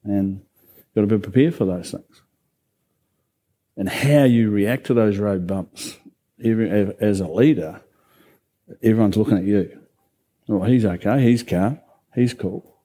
[0.04, 0.41] And
[0.93, 2.21] got to be prepared for those things.
[3.75, 5.97] And how you react to those road bumps
[6.39, 7.82] as a leader,
[8.84, 9.82] everyone's looking at you.
[10.47, 11.21] Oh, he's okay.
[11.23, 11.80] He's calm.
[12.13, 12.78] He's cool.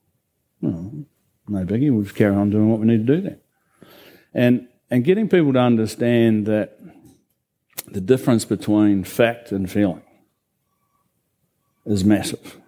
[0.59, 1.05] No,
[1.47, 1.95] no biggie.
[1.95, 3.39] We'll carry on doing what we need to do then.
[4.33, 6.79] And, and getting people to understand that
[7.87, 10.01] the difference between fact and feeling.
[11.85, 12.60] is massive.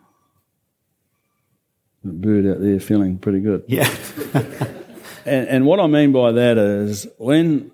[2.03, 3.63] Bird out there feeling pretty good.
[3.67, 3.89] Yeah.
[5.25, 7.71] And, and what I mean by that is when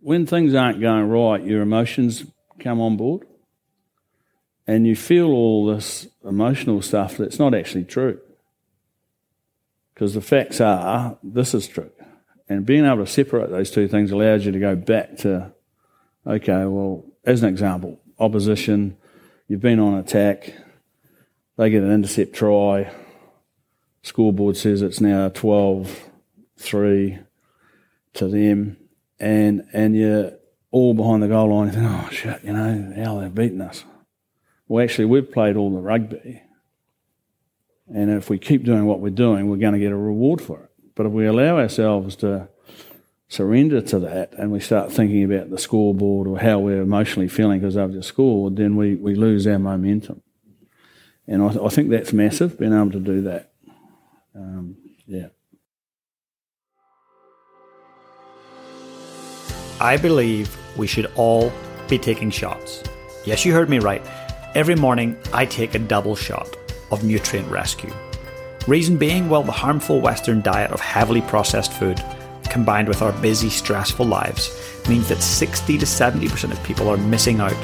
[0.00, 2.24] when things aren't going right, your emotions
[2.58, 3.26] come on board,
[4.66, 8.18] and you feel all this emotional stuff that's not actually true.
[9.94, 11.90] Because the facts are this is true,
[12.48, 15.52] and being able to separate those two things allows you to go back to,
[16.26, 18.96] okay, well, as an example, opposition,
[19.46, 20.54] you've been on attack,
[21.58, 22.90] they get an intercept try
[24.02, 26.08] scoreboard says it's now 12
[26.56, 27.18] 3
[28.14, 28.76] to them,
[29.20, 30.32] and and you're
[30.70, 31.68] all behind the goal line.
[31.68, 33.84] You think, oh shit, you know how they've beaten us.
[34.66, 36.42] Well, actually, we've played all the rugby,
[37.86, 40.64] and if we keep doing what we're doing, we're going to get a reward for
[40.64, 40.70] it.
[40.94, 42.48] But if we allow ourselves to
[43.28, 47.60] surrender to that and we start thinking about the scoreboard or how we're emotionally feeling
[47.60, 50.22] because they've just scored, then we, we lose our momentum.
[51.28, 53.52] And I, I think that's massive, being able to do that.
[54.34, 55.28] Um, yeah.
[59.80, 61.52] I believe we should all
[61.88, 62.82] be taking shots.
[63.24, 64.02] Yes, you heard me right.
[64.54, 66.48] Every morning, I take a double shot
[66.90, 67.92] of nutrient rescue.
[68.66, 72.02] Reason being, well, the harmful Western diet of heavily processed food,
[72.44, 74.50] combined with our busy, stressful lives,
[74.88, 77.56] means that 60 to 70% of people are missing out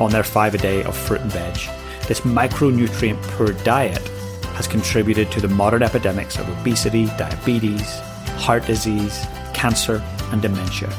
[0.00, 1.77] on their five a day of fruit and veg.
[2.08, 4.08] This micronutrient poor diet
[4.56, 7.98] has contributed to the modern epidemics of obesity, diabetes,
[8.38, 10.90] heart disease, cancer, and dementia.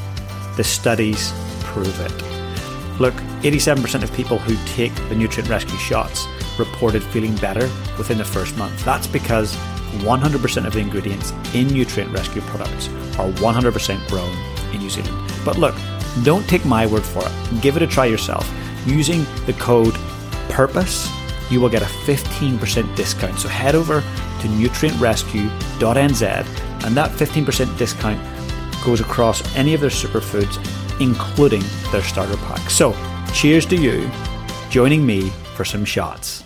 [0.56, 1.32] The studies
[1.64, 3.00] prove it.
[3.00, 6.28] Look, 87% of people who take the nutrient rescue shots
[6.60, 7.68] reported feeling better
[7.98, 8.84] within the first month.
[8.84, 9.56] That's because
[10.04, 12.86] 100% of the ingredients in nutrient rescue products
[13.18, 15.32] are 100% grown in New Zealand.
[15.44, 15.74] But look,
[16.22, 17.60] don't take my word for it.
[17.60, 18.48] Give it a try yourself
[18.86, 19.96] using the code
[20.50, 23.38] PURPOSE you will get a 15% discount.
[23.38, 28.20] So head over to nutrientrescue.nz and that 15% discount
[28.84, 30.58] goes across any of their superfoods,
[31.00, 32.70] including their starter pack.
[32.70, 32.94] So
[33.34, 34.08] cheers to you
[34.70, 36.44] joining me for some shots.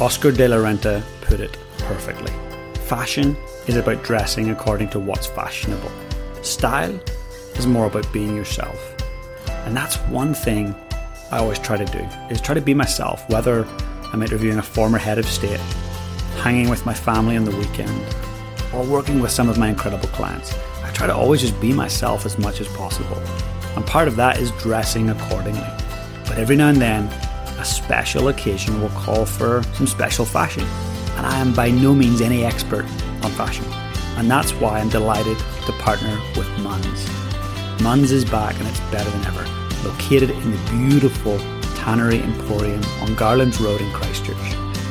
[0.00, 2.32] Oscar de la Renta put it perfectly.
[2.86, 5.90] Fashion is about dressing according to what's fashionable.
[6.42, 7.00] Style
[7.58, 8.94] is more about being yourself.
[9.66, 10.74] And that's one thing
[11.30, 11.98] I always try to do
[12.30, 13.66] is try to be myself, whether
[14.12, 15.60] I'm interviewing a former head of state,
[16.42, 18.16] hanging with my family on the weekend,
[18.72, 20.54] or working with some of my incredible clients.
[20.82, 23.20] I try to always just be myself as much as possible.
[23.76, 25.68] And part of that is dressing accordingly.
[26.26, 27.04] But every now and then,
[27.58, 30.64] a special occasion will call for some special fashion.
[31.16, 32.84] And I am by no means any expert
[33.22, 33.64] on fashion.
[34.16, 37.17] And that's why I'm delighted to partner with Munns.
[37.78, 39.44] Munns is back and it's better than ever.
[39.88, 41.38] Located in the beautiful
[41.76, 44.36] Tannery Emporium on Garland's Road in Christchurch.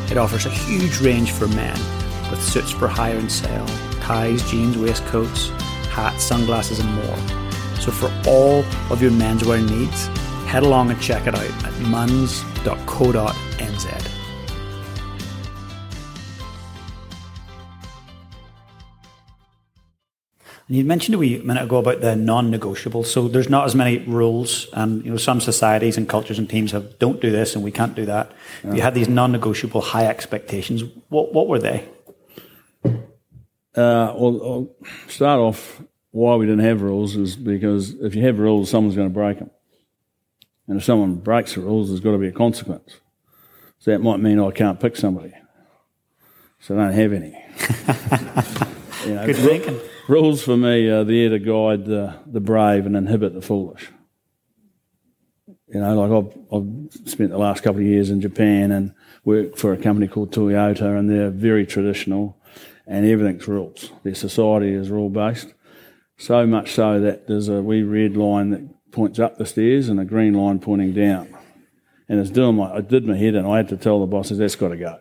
[0.09, 1.77] It offers a huge range for men
[2.31, 3.67] with suits for hire and sale,
[3.99, 5.49] ties, jeans, waistcoats,
[5.89, 7.17] hats, sunglasses, and more.
[7.79, 10.07] So for all of your menswear needs,
[10.47, 13.46] head along and check it out at munns.co.nz.
[20.67, 23.05] And you mentioned a wee minute ago about the non-negotiable.
[23.05, 26.73] So there's not as many rules, and you know some societies and cultures and teams
[26.73, 28.31] have don't do this and we can't do that.
[28.63, 28.73] Yeah.
[28.73, 30.83] You had these non-negotiable high expectations.
[31.07, 31.87] What what were they?
[32.83, 34.75] Uh, well, I'll
[35.07, 39.07] start off why we didn't have rules is because if you have rules, someone's going
[39.07, 39.51] to break them,
[40.67, 42.97] and if someone breaks the rules, there's got to be a consequence.
[43.79, 45.31] So that might mean I can't pick somebody,
[46.59, 47.27] so I don't have any.
[49.07, 52.95] you know, Good thinking rules for me are there to guide the, the brave and
[52.95, 53.89] inhibit the foolish.
[55.67, 58.93] You know, like I've, I've spent the last couple of years in Japan and
[59.25, 62.37] worked for a company called Toyota, and they're very traditional,
[62.85, 63.91] and everything's rules.
[64.03, 65.53] Their society is rule based.
[66.17, 69.99] So much so that there's a wee red line that points up the stairs and
[69.99, 71.35] a green line pointing down.
[72.09, 74.37] And it's doing my, it did my head and I had to tell the bosses
[74.37, 74.97] that's got to go.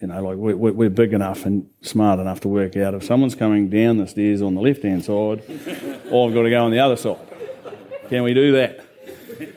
[0.00, 3.34] You know, like we're, we're big enough and smart enough to work out if someone's
[3.34, 5.42] coming down the stairs on the left hand side,
[6.10, 7.16] or I've got to go on the other side.
[8.10, 8.80] Can we do that?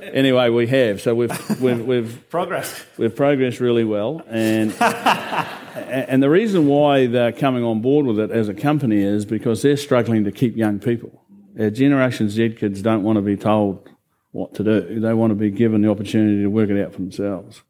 [0.01, 1.01] Anyway, we have.
[1.01, 2.85] So we've we've, we've progressed.
[2.97, 8.31] We've progressed really well, and and the reason why they're coming on board with it
[8.31, 11.21] as a company is because they're struggling to keep young people.
[11.59, 13.89] Our Generation Z kids don't want to be told
[14.31, 16.99] what to do; they want to be given the opportunity to work it out for
[16.99, 17.61] themselves.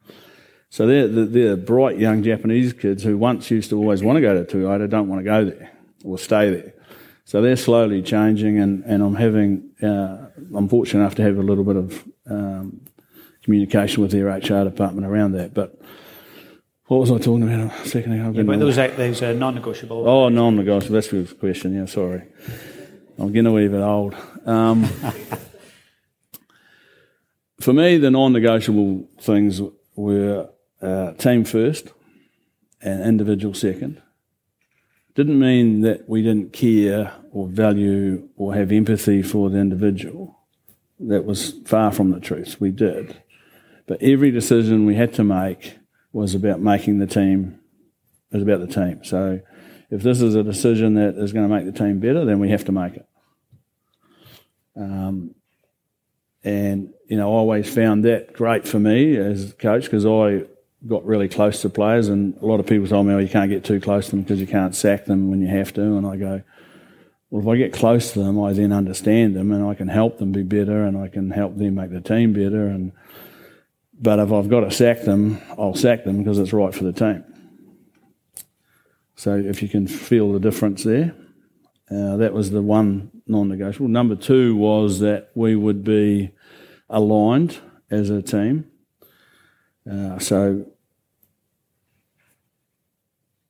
[0.70, 4.44] So they're, they're bright young Japanese kids who once used to always want to go
[4.44, 5.72] to Toyota don't want to go there
[6.04, 6.74] or stay there.
[7.26, 11.44] So they're slowly changing, and, and I'm having, uh, I'm fortunate enough to have a
[11.44, 12.82] little bit of um,
[13.44, 15.54] communication with their HR department around that.
[15.54, 15.80] But
[16.86, 18.32] what was I talking about a second ago?
[18.32, 20.10] Yeah, but those those are non-negotiable.
[20.10, 20.94] Oh, non-negotiable.
[20.94, 21.76] That's the question.
[21.76, 22.24] Yeah, sorry.
[23.20, 24.16] I'm getting a wee bit old.
[24.48, 24.86] Um,
[27.60, 29.62] for me, the non-negotiable things
[29.96, 30.50] were
[30.82, 31.92] uh, team first
[32.82, 34.02] and individual second.
[35.16, 40.40] Didn't mean that we didn't care or value or have empathy for the individual.
[41.00, 42.58] That was far from the truth.
[42.60, 43.22] We did.
[43.88, 45.78] But every decision we had to make
[46.14, 47.60] was about making the team,
[48.32, 49.04] was about the team.
[49.04, 49.42] So
[49.90, 52.50] if this is a decision that is going to make the team better, then we
[52.50, 53.08] have to make it.
[54.76, 55.36] Um,
[56.44, 60.46] and, you know, I always found that great for me as coach because I
[60.88, 63.50] got really close to players, and a lot of people told me, "Oh, you can't
[63.50, 66.06] get too close to them because you can't sack them when you have to." And
[66.06, 66.42] I go,
[67.30, 70.18] "Well, if I get close to them, I then understand them, and I can help
[70.20, 72.92] them be better, and I can help them make the team better." And
[74.02, 76.94] but if I've got to sack them, I'll sack them because it's right for the
[76.94, 77.26] team.
[79.16, 81.14] So if you can feel the difference there,
[81.92, 83.90] uh, that was the one non-negotiable.
[83.90, 86.32] Number two was that we would be
[86.90, 87.58] aligned
[87.92, 88.66] as a team.
[89.90, 90.66] Uh, so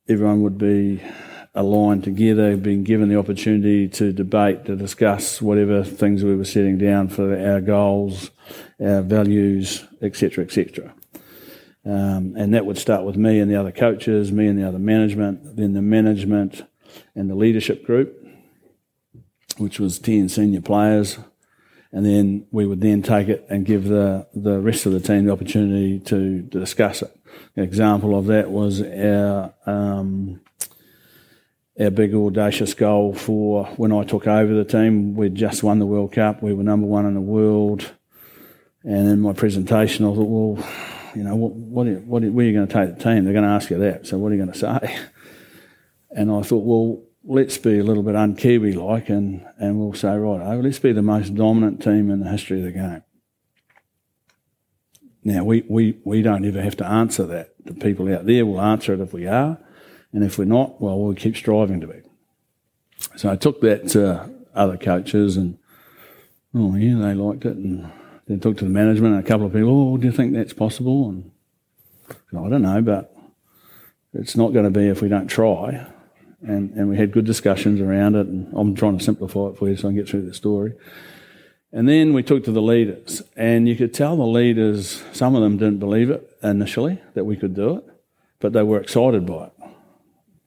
[0.08, 1.02] everyone would be
[1.54, 6.78] aligned together, being given the opportunity to debate, to discuss whatever things we were setting
[6.78, 8.30] down for our goals,
[8.80, 10.94] our values, etc., etc.
[11.84, 14.78] Um, and that would start with me and the other coaches, me and the other
[14.78, 16.62] management, then the management
[17.14, 18.16] and the leadership group,
[19.58, 21.18] which was 10 senior players,
[21.92, 25.26] and then we would then take it and give the, the rest of the team
[25.26, 27.16] the opportunity to, to discuss it.
[27.56, 30.40] An example of that was our um,
[31.80, 35.14] our big audacious goal for when I took over the team.
[35.14, 36.42] We'd just won the World Cup.
[36.42, 37.90] We were number one in the world.
[38.84, 40.68] And in my presentation, I thought, well,
[41.14, 43.24] you know, what, what, what, where are you going to take the team?
[43.24, 44.06] They're going to ask you that.
[44.06, 44.98] So what are you going to say?
[46.12, 50.16] And I thought, well, let's be a little bit un-Kiwi like and, and we'll say,
[50.16, 53.02] right, oh, let's be the most dominant team in the history of the game.
[55.22, 57.50] Now, we, we, we don't ever have to answer that.
[57.64, 59.58] The people out there will answer it if we are,
[60.12, 62.00] and if we're not, well, we'll keep striving to be.
[63.16, 65.58] So I took that to other coaches, and
[66.54, 67.92] oh, yeah, they liked it, and
[68.26, 70.54] then talked to the management and a couple of people, oh, do you think that's
[70.54, 71.10] possible?
[71.10, 71.30] And
[72.32, 73.14] I don't know, but
[74.14, 75.86] it's not going to be if we don't try
[76.42, 78.26] and, and we had good discussions around it.
[78.26, 80.74] And I'm trying to simplify it for you so I can get through the story.
[81.72, 85.42] And then we talked to the leaders, and you could tell the leaders, some of
[85.42, 87.84] them didn't believe it initially that we could do it,
[88.40, 89.52] but they were excited by it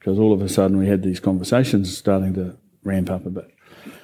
[0.03, 3.49] because all of a sudden we had these conversations starting to ramp up a bit.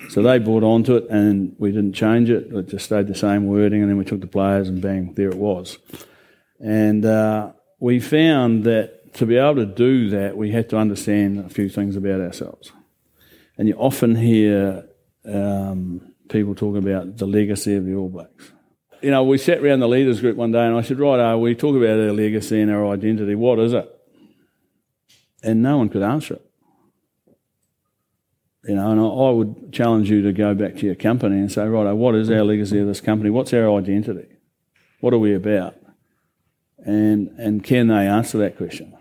[0.09, 2.53] So they bought onto it, and we didn't change it.
[2.53, 5.29] It just stayed the same wording, and then we took the players, and bang, there
[5.29, 5.77] it was.
[6.59, 11.39] And uh, we found that to be able to do that, we had to understand
[11.39, 12.71] a few things about ourselves.
[13.57, 14.87] And you often hear
[15.25, 18.51] um, people talking about the legacy of the All Blacks.
[19.01, 21.55] You know, we sat around the leaders group one day and I said, right, we
[21.55, 23.35] talk about our legacy and our identity.
[23.35, 23.89] What is it?
[25.43, 26.45] And no one could answer it.
[28.65, 31.65] You know, and I would challenge you to go back to your company and say,
[31.65, 33.29] right, what is our legacy of this company?
[33.29, 34.27] What's our identity?
[34.99, 35.75] What are we about?
[36.77, 38.95] And, and can they answer that question?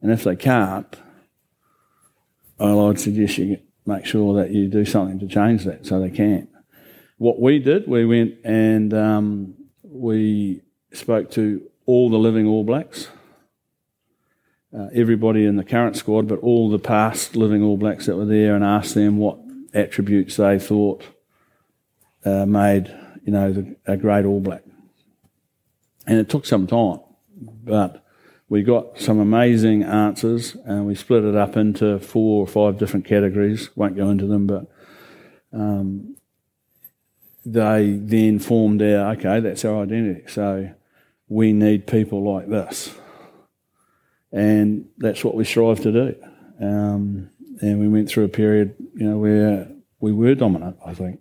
[0.00, 0.94] And if they can't,
[2.58, 6.10] well, I'd suggest you make sure that you do something to change that so they
[6.10, 6.48] can.
[7.18, 13.08] What we did, we went and um, we spoke to all the living All Blacks,
[14.76, 18.26] uh, everybody in the current squad, but all the past living All Blacks that were
[18.26, 19.38] there, and asked them what
[19.72, 21.04] attributes they thought
[22.24, 22.94] uh, made
[23.24, 24.62] you know the, a great All Black.
[26.06, 27.00] And it took some time,
[27.64, 28.04] but
[28.48, 33.04] we got some amazing answers and we split it up into four or five different
[33.04, 33.70] categories.
[33.76, 34.66] Won't go into them, but
[35.52, 36.16] um,
[37.44, 40.22] they then formed our okay, that's our identity.
[40.28, 40.70] So
[41.28, 42.94] we need people like this.
[44.30, 46.14] And that's what we strive to do.
[46.60, 47.30] Um,
[47.60, 49.68] and we went through a period, you know, where
[49.98, 51.20] we were dominant, I think.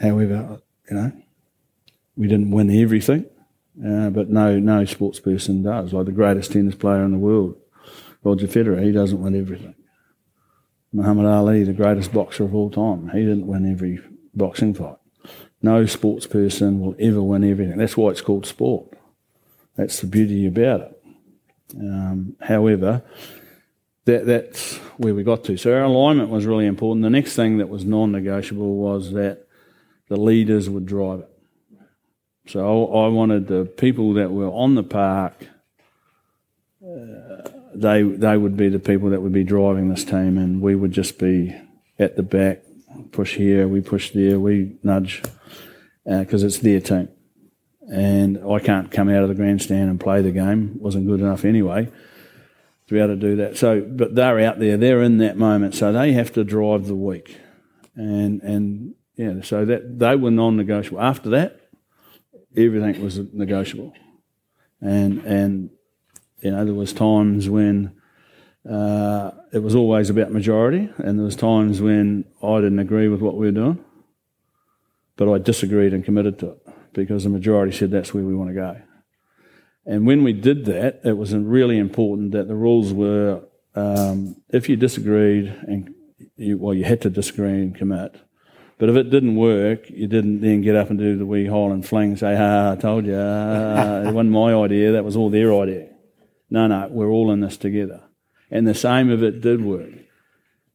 [0.00, 1.12] However, you know,
[2.16, 3.26] we didn't win everything.
[3.78, 5.92] Uh, but no, no sports person does.
[5.92, 7.56] Like the greatest tennis player in the world,
[8.22, 9.74] Roger Federer, he doesn't win everything.
[10.92, 13.98] Muhammad Ali, the greatest boxer of all time, he didn't win every
[14.32, 14.96] boxing fight.
[15.60, 17.78] No sports person will ever win everything.
[17.78, 18.96] That's why it's called sport.
[19.76, 21.02] That's the beauty about it.
[21.76, 23.02] Um, however,
[24.04, 25.56] that, that's where we got to.
[25.56, 27.02] So our alignment was really important.
[27.02, 29.46] The next thing that was non-negotiable was that
[30.08, 31.33] the leaders would drive it.
[32.46, 35.48] So I, wanted the people that were on the park.
[36.82, 40.74] Uh, they they would be the people that would be driving this team, and we
[40.74, 41.56] would just be
[41.98, 42.62] at the back,
[43.12, 45.22] push here, we push there, we nudge,
[46.04, 47.08] because uh, it's their team.
[47.90, 50.78] And I can't come out of the grandstand and play the game.
[50.78, 51.90] wasn't good enough anyway
[52.86, 53.56] to be able to do that.
[53.56, 56.94] So, but they're out there, they're in that moment, so they have to drive the
[56.94, 57.38] week,
[57.94, 61.00] and and yeah, so that they were non-negotiable.
[61.00, 61.60] After that,
[62.56, 63.92] everything was negotiable,
[64.80, 65.70] and and
[66.40, 67.94] you know there was times when
[68.68, 73.20] uh, it was always about majority, and there was times when I didn't agree with
[73.20, 73.84] what we were doing,
[75.16, 78.50] but I disagreed and committed to it because the majority said that's where we want
[78.50, 78.80] to go.
[79.86, 83.42] And when we did that, it was really important that the rules were
[83.74, 85.94] um, if you disagreed and
[86.36, 88.14] you, well, you had to disagree and commit.
[88.78, 92.10] But if it didn't work, you didn't then get up and do the wee fling,
[92.10, 94.92] and say, ah, I told you, it wasn't my idea.
[94.92, 95.88] That was all their idea."
[96.50, 98.02] No, no, we're all in this together.
[98.50, 99.90] And the same if it did work.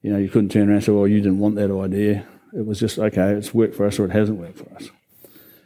[0.02, 2.66] You know, you couldn't turn around and say, "Well, you didn't want that idea." It
[2.66, 3.34] was just okay.
[3.34, 4.90] It's worked for us, or it hasn't worked for us.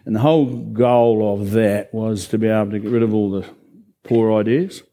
[0.05, 3.31] And the whole goal of that was to be able to get rid of all
[3.31, 3.45] the
[4.03, 4.83] poor ideas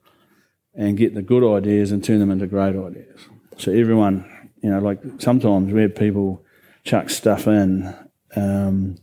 [0.75, 3.19] and get the good ideas and turn them into great ideas.
[3.57, 4.25] So everyone,
[4.63, 6.45] you know, like sometimes we have people
[6.85, 7.95] chuck stuff in.
[8.37, 8.97] Um,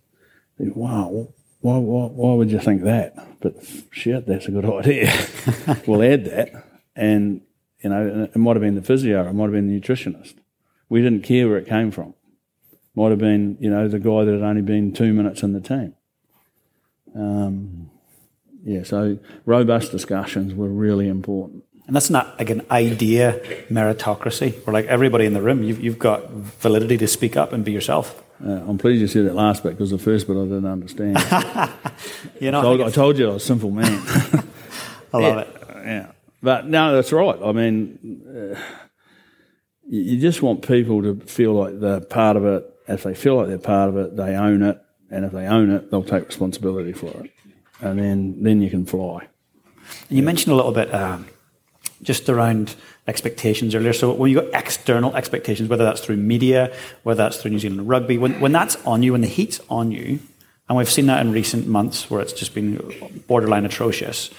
[0.59, 1.28] wow,
[1.61, 3.15] why, why, why would you think that?
[3.39, 3.55] But
[3.91, 5.13] shit, that's a good idea.
[5.88, 6.51] we'll add that.
[6.95, 7.41] And,
[7.84, 10.36] you know, it might have been the physio, it might have been the nutritionist.
[10.89, 12.13] We didn't care where it came from.
[12.95, 15.61] Might have been, you know, the guy that had only been two minutes in the
[15.61, 15.93] team.
[17.15, 17.91] Um,
[18.63, 21.63] yeah, so robust discussions were really important.
[21.88, 25.99] And that's not like an idea meritocracy where like everybody in the room, you've, you've
[25.99, 28.21] got validity to speak up and be yourself.
[28.45, 31.17] Uh, I'm pleased you said that last bit because the first bit I didn't understand.
[32.41, 33.85] you know, I, told, I, I told you I was a simple man.
[35.13, 35.57] I love yeah, it.
[35.85, 36.11] Yeah,
[36.43, 37.39] but no, that's right.
[37.41, 38.59] I mean, uh,
[39.88, 42.65] you just want people to feel like they're part of it.
[42.89, 44.79] If they feel like they're part of it, they own it,
[45.09, 47.31] and if they own it, they'll take responsibility for it,
[47.79, 49.27] and then then you can fly.
[50.09, 50.93] You mentioned a little bit.
[50.93, 51.27] Um,
[52.01, 52.75] just around
[53.07, 53.93] expectations earlier.
[53.93, 57.87] So when you've got external expectations, whether that's through media, whether that's through New Zealand
[57.87, 60.19] rugby, when, when that's on you, when the heat's on you,
[60.69, 64.29] and we've seen that in recent months where it's just been borderline atrocious,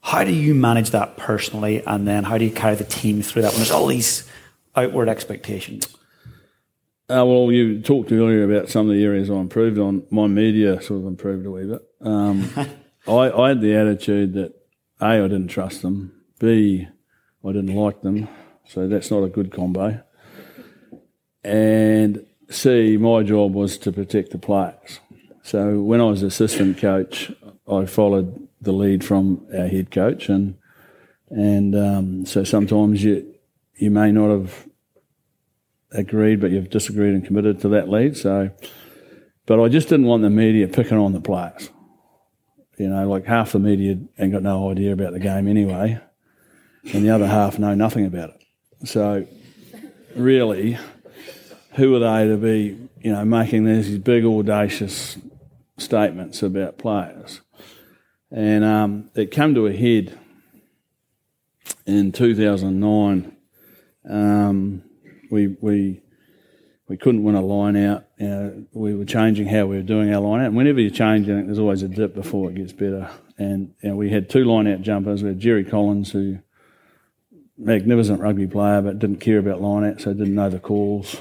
[0.00, 1.84] how do you manage that personally?
[1.84, 4.28] And then how do you carry the team through that when there's all these
[4.74, 5.88] outward expectations?
[7.08, 10.04] Uh, well, you talked earlier about some of the areas I improved on.
[10.10, 11.82] My media sort of improved a wee bit.
[12.00, 12.50] Um,
[13.08, 14.54] I, I had the attitude that
[15.00, 16.12] A, I didn't trust them.
[16.38, 16.88] B,
[17.46, 18.28] I didn't like them,
[18.66, 20.02] so that's not a good combo.
[21.44, 24.98] And C, my job was to protect the players.
[25.42, 27.30] So when I was assistant coach,
[27.70, 30.56] I followed the lead from our head coach, and
[31.30, 33.32] and um, so sometimes you
[33.76, 34.66] you may not have
[35.92, 38.16] agreed, but you've disagreed and committed to that lead.
[38.16, 38.50] So,
[39.46, 41.70] but I just didn't want the media picking on the players.
[42.76, 46.00] You know, like half the media ain't got no idea about the game anyway
[46.92, 48.88] and the other half know nothing about it.
[48.88, 49.26] So,
[50.14, 50.78] really,
[51.72, 55.18] who are they to be, you know, making these big audacious
[55.78, 57.40] statements about players?
[58.30, 60.18] And um, it came to a head
[61.86, 63.36] in 2009.
[64.08, 64.82] Um,
[65.30, 66.02] we we
[66.88, 68.04] we couldn't win a line out.
[68.18, 70.46] You know, we were changing how we were doing our line out.
[70.48, 73.10] And whenever you change anything, there's always a dip before it gets better.
[73.38, 75.22] And you know, we had two line out jumpers.
[75.22, 76.38] We had Jerry Collins, who
[77.58, 81.16] magnificent rugby player, but didn't care about line out, so didn't know the calls.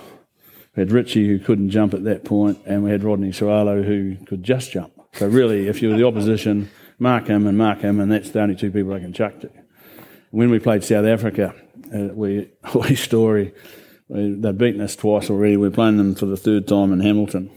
[0.75, 4.17] We had Richie, who couldn't jump at that point, and we had Rodney So'oialo, who
[4.25, 4.91] could just jump.
[5.13, 6.69] So really, if you were the opposition,
[6.99, 9.49] mark him and mark him, and that's the only two people I can chuck to.
[10.31, 11.55] When we played South Africa,
[11.93, 13.53] uh, we we story.
[14.07, 15.57] We, they'd beaten us twice already.
[15.57, 17.49] We are playing them for the third time in Hamilton,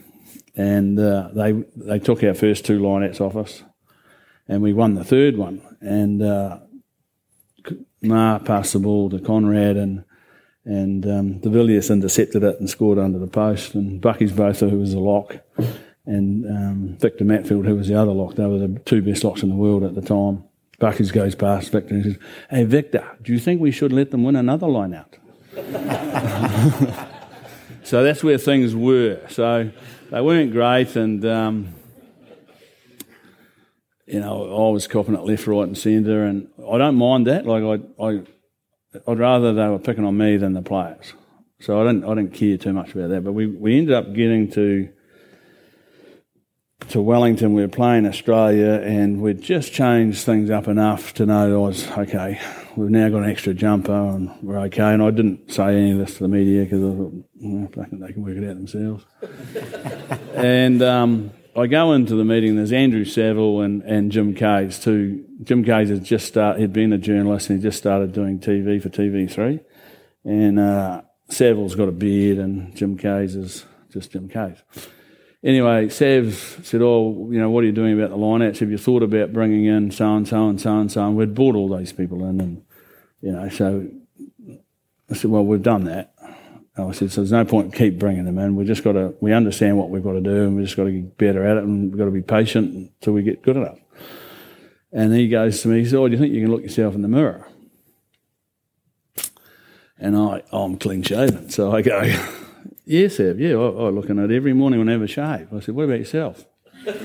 [0.55, 3.65] and uh, they they took our first two lineouts off us,
[4.47, 5.61] and we won the third one.
[5.81, 6.61] And uh,
[8.03, 10.05] Ma passed the ball to Conrad and
[10.65, 13.75] and um, De Villiers intercepted it and scored under the post.
[13.75, 15.39] And Bakkies Botha, who was the lock,
[16.05, 18.35] and um, Victor Matfield, who was the other lock.
[18.35, 20.45] They were the two best locks in the world at the time.
[20.79, 22.19] Bakkies goes past Victor and says,
[22.51, 25.17] Hey, Victor, do you think we should let them win another line out?
[27.83, 29.21] so that's where things were.
[29.31, 29.71] So
[30.11, 31.75] they weren't great, and um,
[34.09, 37.45] you know, I was copping it left, right, and centre, and I don't mind that.
[37.45, 38.23] Like I, I,
[39.07, 41.13] I'd rather they were picking on me than the players.
[41.61, 43.23] So I didn't I didn't care too much about that.
[43.23, 44.89] But we, we ended up getting to
[46.89, 47.53] to Wellington.
[47.53, 51.87] We were playing Australia, and we'd just changed things up enough to know I was
[51.91, 52.41] okay.
[52.77, 54.95] We've now got an extra jumper, and we're okay.
[54.95, 57.13] And I didn't say any of this to the media because I thought
[57.77, 59.05] well, they can work it out themselves.
[60.35, 62.57] and um, I go into the meeting.
[62.57, 65.25] There's Andrew Saville and, and Jim Kayes too.
[65.43, 66.61] Jim Kayes had just started.
[66.61, 69.61] He'd been a journalist and he just started doing TV for TV3.
[70.25, 74.63] And uh, Saville's got a beard, and Jim Kayes is just Jim Kayes.
[75.43, 78.59] Anyway, Sav said, "Oh, you know, what are you doing about the lineouts?
[78.59, 81.35] Have you thought about bringing in so and so and so and so?" And we'd
[81.35, 82.63] brought all those people in, and
[83.21, 83.89] you know, so
[85.11, 86.15] I said, "Well, we've done that."
[86.79, 88.55] I said, so there's no point in keep bringing them in.
[88.55, 90.85] We just got to, we understand what we've got to do and we just got
[90.85, 93.57] to get better at it and we've got to be patient until we get good
[93.57, 93.79] enough.
[94.93, 96.95] And he goes to me, he says, oh, do you think you can look yourself
[96.95, 97.47] in the mirror?
[99.99, 101.51] And I, I'm clean shaven.
[101.51, 102.03] So I go,
[102.85, 105.53] yes, Ev, yeah, I, I look in it every morning when I have a shave.
[105.53, 106.45] I said, what about yourself?
[106.87, 106.97] and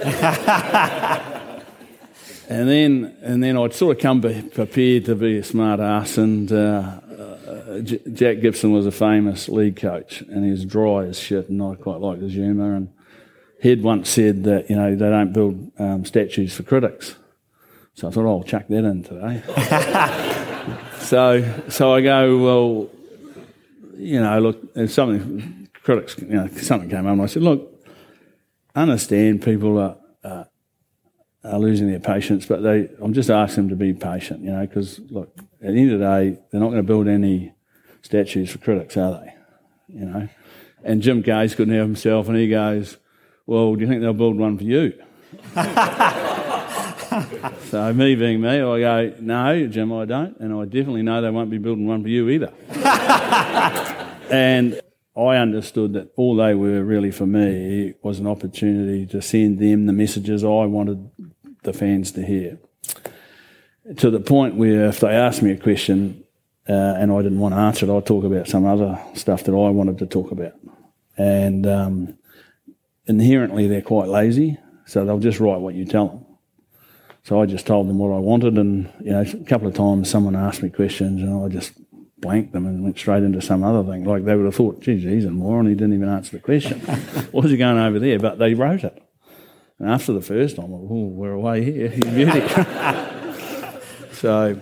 [2.69, 6.99] then, and then I'd sort of come prepared to be a smart ass and, uh,
[7.82, 11.76] J- Jack Gibson was a famous league coach, and he's dry as shit, and I
[11.76, 12.76] quite liked his humour.
[12.76, 12.89] And
[13.62, 17.16] he'd once said that you know they don't build um, statues for critics,
[17.93, 19.43] so I thought oh, I'll chuck that in today.
[20.99, 22.89] so so I go well,
[23.97, 27.70] you know, look, if something critics, you know, something came up, and I said, look,
[28.76, 29.97] understand people are.
[31.46, 34.52] Uh, are losing their patience, but they, I'm just asking them to be patient, you
[34.52, 37.54] know, because look, at the end of the day, they're not going to build any
[38.02, 39.34] statues for critics, are they?
[39.88, 40.30] You know.
[40.84, 42.98] And Jim Kayes couldn't help himself, and he goes,
[43.46, 44.94] "Well, do you think they'll build one for you?"
[47.70, 51.30] so me being me, I go, "No, Jim, I don't, and I definitely know they
[51.30, 52.54] won't be building one for you either."
[54.30, 54.82] and
[55.16, 59.86] I understood that all they were really for me was an opportunity to send them
[59.86, 61.10] the messages I wanted
[61.64, 62.59] the fans to hear.
[63.97, 66.24] To the point where if they asked me a question,
[66.68, 67.95] uh, and I didn't want to answer it.
[67.95, 70.53] I'd talk about some other stuff that I wanted to talk about.
[71.18, 72.18] And um,
[73.05, 76.26] inherently, they're quite lazy, so they'll just write what you tell them.
[77.24, 80.09] So I just told them what I wanted, and you know, a couple of times
[80.09, 81.74] someone asked me questions, and I just
[82.18, 84.05] blanked them and went straight into some other thing.
[84.05, 86.80] Like they would have thought, geez, he's a moron, he didn't even answer the question.
[87.32, 88.20] what was he going over there?
[88.20, 89.01] But they wrote it.
[89.84, 92.48] And after the first time, oh, we're away here, you beauty.
[94.14, 94.62] so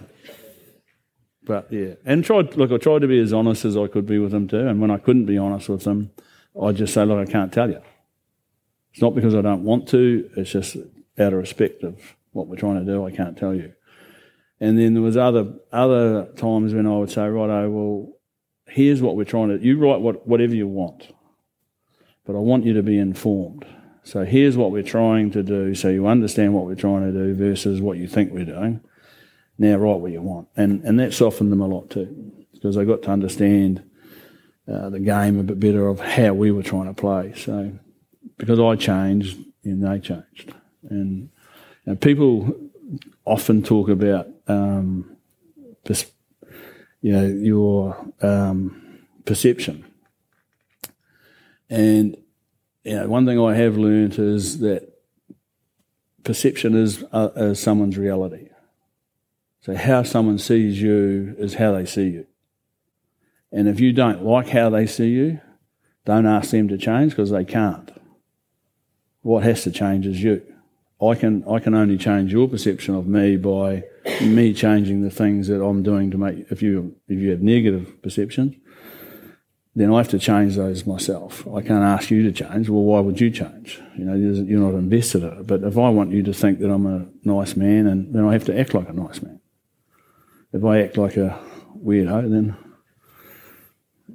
[1.43, 2.55] but yeah, and tried.
[2.55, 4.67] Look, I tried to be as honest as I could be with them too.
[4.67, 6.11] And when I couldn't be honest with them,
[6.59, 7.81] I just say, look, I can't tell you.
[8.93, 10.29] It's not because I don't want to.
[10.37, 11.99] It's just out of respect of
[12.31, 13.05] what we're trying to do.
[13.05, 13.73] I can't tell you.
[14.59, 18.13] And then there was other other times when I would say, right, oh well,
[18.67, 19.63] here's what we're trying to.
[19.63, 21.11] You write what whatever you want,
[22.25, 23.65] but I want you to be informed.
[24.03, 27.33] So here's what we're trying to do, so you understand what we're trying to do
[27.35, 28.81] versus what you think we're doing
[29.61, 30.47] now write what you want.
[30.57, 33.83] And, and that softened them a lot too, because they got to understand
[34.67, 37.33] uh, the game a bit better of how we were trying to play.
[37.35, 37.71] So,
[38.37, 40.53] because I changed, and they changed.
[40.89, 41.29] And,
[41.85, 42.55] and people
[43.23, 45.15] often talk about, um,
[45.83, 46.11] pers-
[47.01, 49.85] you know, your um, perception.
[51.69, 52.17] And,
[52.83, 54.91] you know, one thing I have learned is that
[56.23, 58.49] perception is, uh, is someone's reality.
[59.61, 62.25] So, how someone sees you is how they see you.
[63.51, 65.39] And if you don't like how they see you,
[66.05, 67.91] don't ask them to change because they can't.
[69.21, 70.41] What has to change is you.
[70.99, 73.83] I can, I can only change your perception of me by
[74.21, 76.51] me changing the things that I'm doing to make.
[76.51, 78.55] If you, if you have negative perceptions,
[79.75, 81.47] then I have to change those myself.
[81.47, 82.69] I can't ask you to change.
[82.69, 83.79] Well, why would you change?
[83.97, 85.47] You know, you're not invested in it.
[85.47, 88.33] But if I want you to think that I'm a nice man, and then I
[88.33, 89.41] have to act like a nice man
[90.53, 91.39] if I act like a
[91.83, 92.57] weirdo, then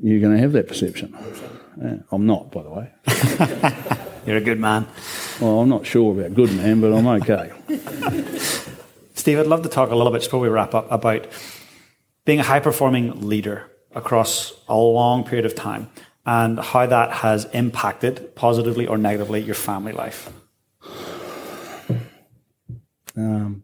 [0.02, 1.16] you're going to have that perception.
[1.80, 2.92] Yeah, I'm not, by the way.
[4.26, 4.86] you're a good man.
[5.40, 7.52] Well, I'm not sure about good man, but I'm okay.
[9.14, 11.26] Steve, I'd love to talk a little bit before we wrap up about
[12.24, 15.90] being a high performing leader across a long period of time
[16.26, 20.30] and how that has impacted positively or negatively your family life.
[23.16, 23.62] Um,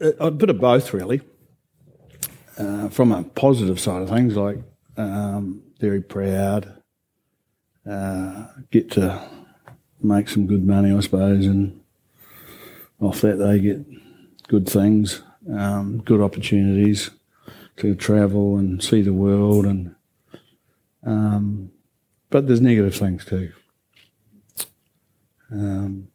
[0.00, 1.22] a bit of both, really.
[2.58, 4.58] uh, from a positive side of things, like
[4.96, 6.82] um, very proud,
[7.88, 9.28] uh, get to
[10.02, 11.80] make some good money, I suppose, and
[13.00, 13.84] off that they get
[14.48, 15.22] good things,
[15.52, 17.10] um, good opportunities
[17.76, 19.94] to travel and see the world, and
[21.04, 21.70] um,
[22.30, 23.52] but there's negative things too.
[25.50, 26.08] Um,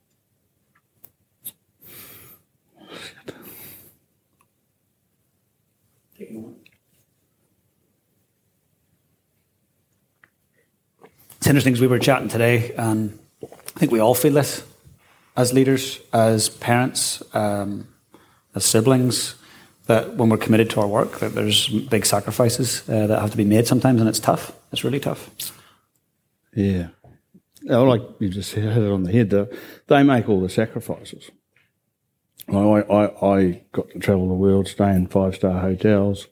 [11.41, 14.63] It's interesting because we were chatting today, and I think we all feel this
[15.35, 17.87] as leaders, as parents, um,
[18.53, 19.33] as siblings,
[19.87, 23.37] that when we're committed to our work, that there's big sacrifices uh, that have to
[23.37, 24.51] be made sometimes, and it's tough.
[24.71, 25.31] It's really tough.
[26.53, 26.89] Yeah.
[27.71, 29.31] Oh, like you just hit it on the head.
[29.31, 29.49] Though.
[29.87, 31.31] They make all the sacrifices.
[32.49, 36.27] I, I, I got to travel the world, stay in five star hotels,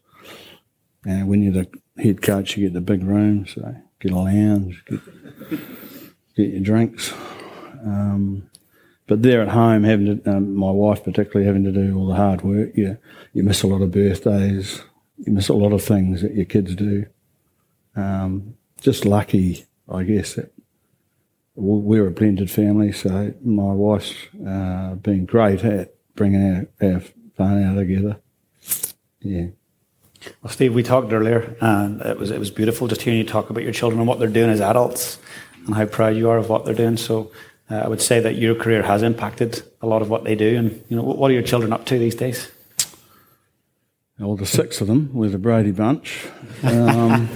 [1.03, 3.55] and when you're the head coach, you get the big rooms.
[3.55, 4.99] So get a lounge, get,
[6.35, 7.13] get your drinks.
[7.83, 8.49] Um,
[9.07, 12.15] but there at home, having to, um, my wife particularly having to do all the
[12.15, 12.97] hard work, you
[13.33, 14.81] you miss a lot of birthdays,
[15.17, 17.05] you miss a lot of things that your kids do.
[17.95, 20.53] Um, just lucky, I guess, that
[21.55, 22.91] we're a blended family.
[22.91, 24.13] So my wife's
[24.47, 27.01] uh, been great at bringing our, our
[27.39, 28.19] out together.
[29.21, 29.47] Yeah.
[30.41, 33.49] Well, Steve, we talked earlier, and it was it was beautiful just hearing you talk
[33.49, 35.17] about your children and what they're doing as adults,
[35.65, 36.97] and how proud you are of what they're doing.
[36.97, 37.31] So,
[37.69, 40.57] uh, I would say that your career has impacted a lot of what they do.
[40.57, 42.51] And you know, what are your children up to these days?
[44.17, 46.27] Well, the six of them with the Brady bunch.
[46.63, 47.29] Um,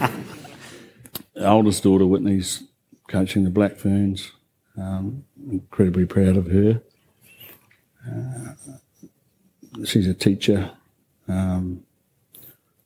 [1.38, 2.64] oldest daughter Whitney's
[3.08, 4.32] coaching the Black Ferns.
[4.78, 6.82] Um, incredibly proud of her.
[8.06, 8.54] Uh,
[9.86, 10.72] she's a teacher.
[11.28, 11.84] Um,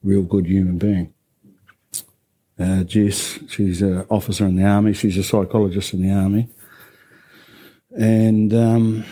[0.08, 1.14] real good human being.
[2.58, 4.94] Uh, Jess, she's an officer in the army.
[4.94, 6.48] She's a psychologist in the army,
[7.92, 9.06] and um,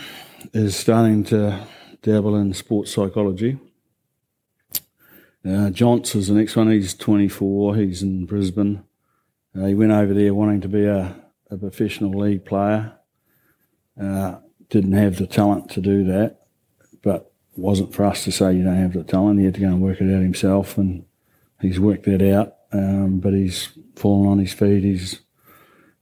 [0.53, 1.67] is starting to
[2.01, 3.59] dabble in sports psychology.
[5.45, 6.71] Uh, Johns is the next one.
[6.71, 7.75] He's 24.
[7.75, 8.83] He's in Brisbane.
[9.55, 11.15] Uh, he went over there wanting to be a,
[11.51, 12.93] a professional league player.
[14.01, 14.37] Uh,
[14.69, 16.47] didn't have the talent to do that,
[17.03, 19.39] but wasn't for us to say you don't have the talent.
[19.39, 21.05] He had to go and work it out himself, and
[21.61, 22.55] he's worked that out.
[22.71, 24.83] Um, but he's fallen on his feet.
[24.83, 25.21] He's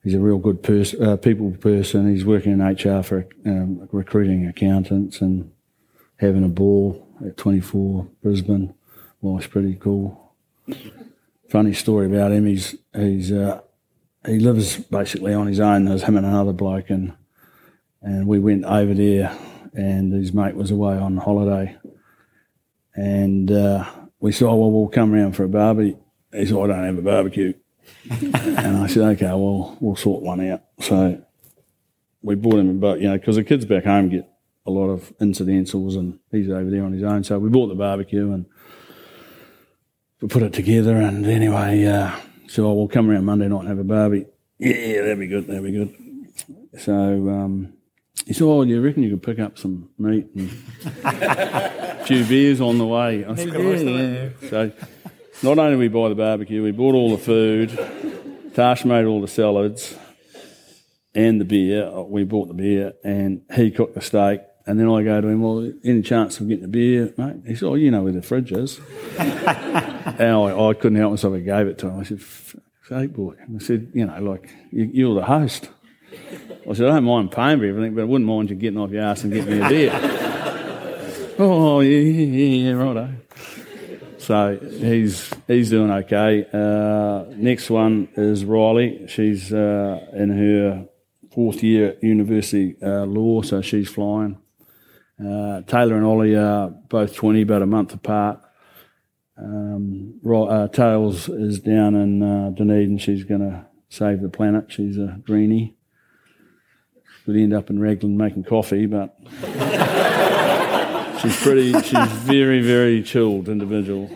[0.04, 2.12] he's a real good person, uh, people person.
[2.12, 5.51] He's working in HR for um, recruiting accountants and
[6.18, 8.74] having a ball at 24 Brisbane.
[9.22, 10.34] Life's pretty cool.
[11.49, 12.45] Funny story about him.
[12.45, 13.62] He's he's uh,
[14.26, 15.86] he lives basically on his own.
[15.86, 17.14] There's him and another bloke, and
[18.01, 19.38] and we went over there
[19.74, 21.78] and his mate was away on holiday.
[22.95, 25.97] And uh, we said, oh, well, we'll come around for a barbecue.
[26.32, 27.53] He said, I don't have a barbecue.
[28.09, 30.63] and I said, okay, well, we'll sort one out.
[30.80, 31.21] So
[32.21, 34.30] we bought him a boat, you know, because the kids back home get
[34.65, 37.24] a lot of incidentals and he's over there on his own.
[37.24, 38.45] So we bought the barbecue and
[40.21, 40.95] we put it together.
[40.95, 42.15] And anyway, uh,
[42.47, 44.26] so oh, we'll come around Monday night and have a barbie.
[44.59, 45.93] Yeah, that'd be good, that'd be good.
[46.80, 47.74] So um,
[48.26, 50.51] he said, "Oh, you reckon you could pick up some meat and
[51.03, 54.49] a few beers on the way?" I said, yeah, yeah.
[54.49, 54.72] So
[55.41, 58.53] not only we buy the barbecue, we bought all the food.
[58.55, 59.95] Tash made all the salads
[61.16, 61.89] and the beer.
[62.03, 64.41] We bought the beer, and he cooked the steak.
[64.66, 67.36] And then I go to him, well, any chance of getting a beer, mate?
[67.45, 68.80] He said, oh, you know where the fridge is.
[69.20, 71.34] and I, I, couldn't help myself.
[71.34, 71.99] I gave it to him.
[71.99, 72.22] I said,
[72.88, 73.34] sake, boy.
[73.39, 75.70] And I said, you know, like, you, you're the host.
[76.70, 78.91] I said, I don't mind paying for everything, but I wouldn't mind you getting off
[78.91, 79.91] your ass and getting me a beer.
[81.39, 83.09] oh, yeah, yeah, yeah, righto.
[84.18, 86.45] So he's he's doing okay.
[86.53, 89.05] Uh, next one is Riley.
[89.09, 90.88] She's uh, in her
[91.34, 94.38] fourth year at university uh, law, so she's flying.
[95.20, 98.39] Uh, Taylor and Ollie are both 20, about a month apart.
[99.38, 102.99] Um, uh, Tails is down in uh, Dunedin.
[102.99, 104.72] She's going to save the planet.
[104.72, 105.76] She's a greenie
[107.26, 109.15] would end up in Raglan making coffee, but
[111.21, 114.09] she's pretty, she's very, very chilled individual.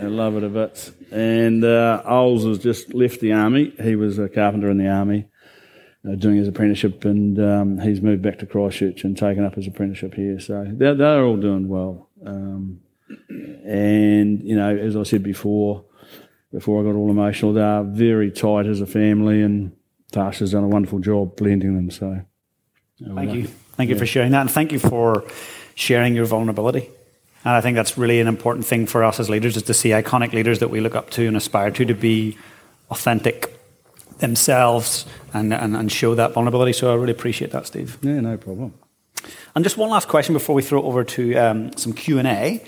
[0.00, 0.92] I love it a bit.
[1.10, 3.72] And uh, Oles has just left the army.
[3.80, 5.26] He was a carpenter in the army,
[6.06, 9.66] uh, doing his apprenticeship, and um, he's moved back to Christchurch and taken up his
[9.66, 10.40] apprenticeship here.
[10.40, 12.10] So they're, they're all doing well.
[12.26, 12.80] Um,
[13.28, 15.84] and you know, as I said before,
[16.52, 19.72] before I got all emotional, they are very tight as a family, and
[20.12, 21.90] Tasha's done a wonderful job blending them.
[21.90, 22.24] So
[23.02, 23.46] Thank you.
[23.76, 24.00] Thank you yeah.
[24.00, 24.42] for sharing that.
[24.42, 25.24] And thank you for
[25.74, 26.90] sharing your vulnerability.
[27.44, 29.90] And I think that's really an important thing for us as leaders is to see
[29.90, 32.38] iconic leaders that we look up to and aspire to to be
[32.90, 33.54] authentic
[34.18, 36.72] themselves and, and, and show that vulnerability.
[36.72, 37.98] So I really appreciate that, Steve.
[38.02, 38.74] Yeah, no problem.
[39.54, 42.62] And just one last question before we throw it over to um, some Q&A.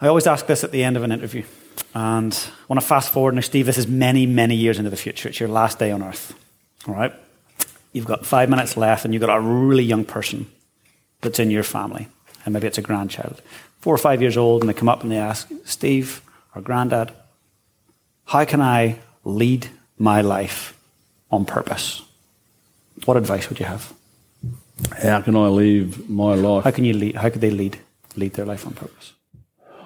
[0.00, 1.44] I always ask this at the end of an interview.
[1.94, 4.96] And I want to fast forward now, Steve, this is many, many years into the
[4.96, 5.28] future.
[5.28, 6.34] It's your last day on earth.
[6.86, 7.12] All right?
[7.92, 10.46] You've got five minutes left and you've got a really young person
[11.20, 12.08] that's in your family.
[12.44, 13.42] And maybe it's a grandchild.
[13.80, 16.20] Four or five years old, and they come up and they ask, Steve
[16.54, 17.12] or Granddad,
[18.26, 19.68] how can I lead
[19.98, 20.78] my life
[21.30, 22.02] on purpose?
[23.04, 23.92] What advice would you have?
[25.02, 26.64] How can I live my life?
[26.64, 27.16] How can you lead?
[27.16, 27.78] How could they lead
[28.16, 29.12] lead their life on purpose?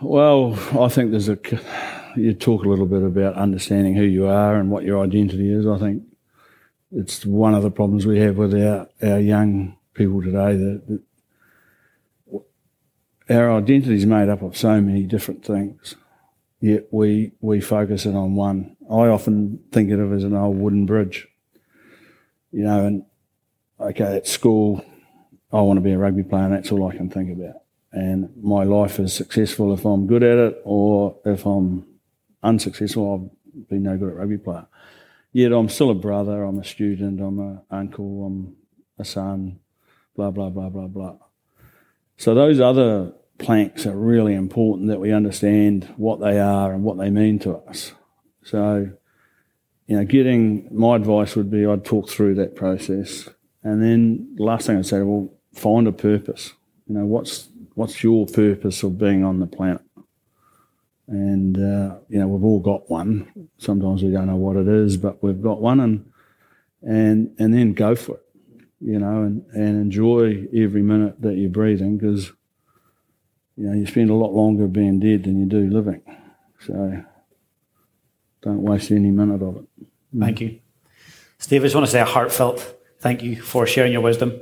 [0.01, 1.39] Well, I think there's a.
[2.15, 5.67] You talk a little bit about understanding who you are and what your identity is.
[5.67, 6.03] I think
[6.95, 11.03] it's one of the problems we have with our, our young people today that, that
[13.31, 15.97] our identity is made up of so many different things,
[16.61, 18.77] yet we we focus it on one.
[18.91, 21.29] I often think of it as an old wooden bridge,
[22.51, 22.85] you know.
[22.85, 23.05] And
[23.81, 24.85] okay, at school,
[25.53, 27.63] I want to be a rugby player, and that's all I can think about.
[27.93, 31.87] And my life is successful if I'm good at it, or if I'm
[32.43, 34.67] unsuccessful, I'll be no good at rugby player.
[35.33, 38.57] Yet I'm still a brother, I'm a student, I'm an uncle, I'm
[38.99, 39.61] a son,
[40.15, 41.17] blah blah blah blah blah.
[42.19, 46.99] So those other planks are really important that we understand what they are and what
[46.99, 47.93] they mean to us.
[48.45, 48.91] So,
[49.87, 53.29] you know, getting my advice would be I'd talk through that process,
[53.63, 56.53] and then the last thing I'd say, well, find a purpose.
[56.87, 59.81] You know, what's what's your purpose of being on the planet?
[61.13, 63.31] And uh, you know, we've all got one.
[63.59, 66.11] Sometimes we don't know what it is, but we've got one, and
[66.81, 68.23] and and then go for it.
[68.81, 72.33] You know, and and enjoy every minute that you're breathing because
[73.59, 76.01] you know, you spend a lot longer being dead than you do living.
[76.61, 77.05] So
[78.41, 79.87] don't waste any minute of it.
[80.19, 80.61] Thank you.
[81.37, 84.41] Steve, I just want to say a heartfelt thank you for sharing your wisdom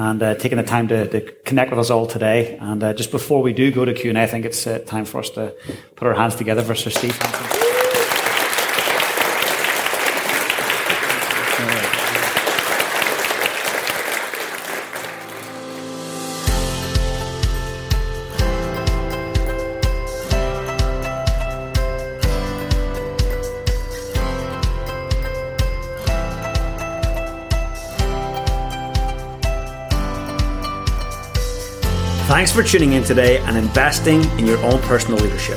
[0.00, 2.56] and uh, taking the time to, to, connect with us all today.
[2.58, 5.18] And uh, just before we do go to Q&A, I think it's uh, time for
[5.18, 5.54] us to
[5.94, 7.59] put our hands together for Sir Steve Hansen.
[32.50, 35.56] Thanks for tuning in today and investing in your own personal leadership.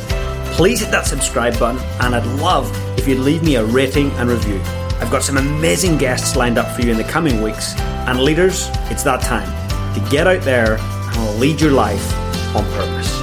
[0.54, 2.70] Please hit that subscribe button, and I'd love
[3.00, 4.62] if you'd leave me a rating and review.
[5.02, 8.68] I've got some amazing guests lined up for you in the coming weeks, and leaders,
[8.92, 9.50] it's that time
[9.96, 12.14] to get out there and lead your life
[12.56, 13.23] on purpose.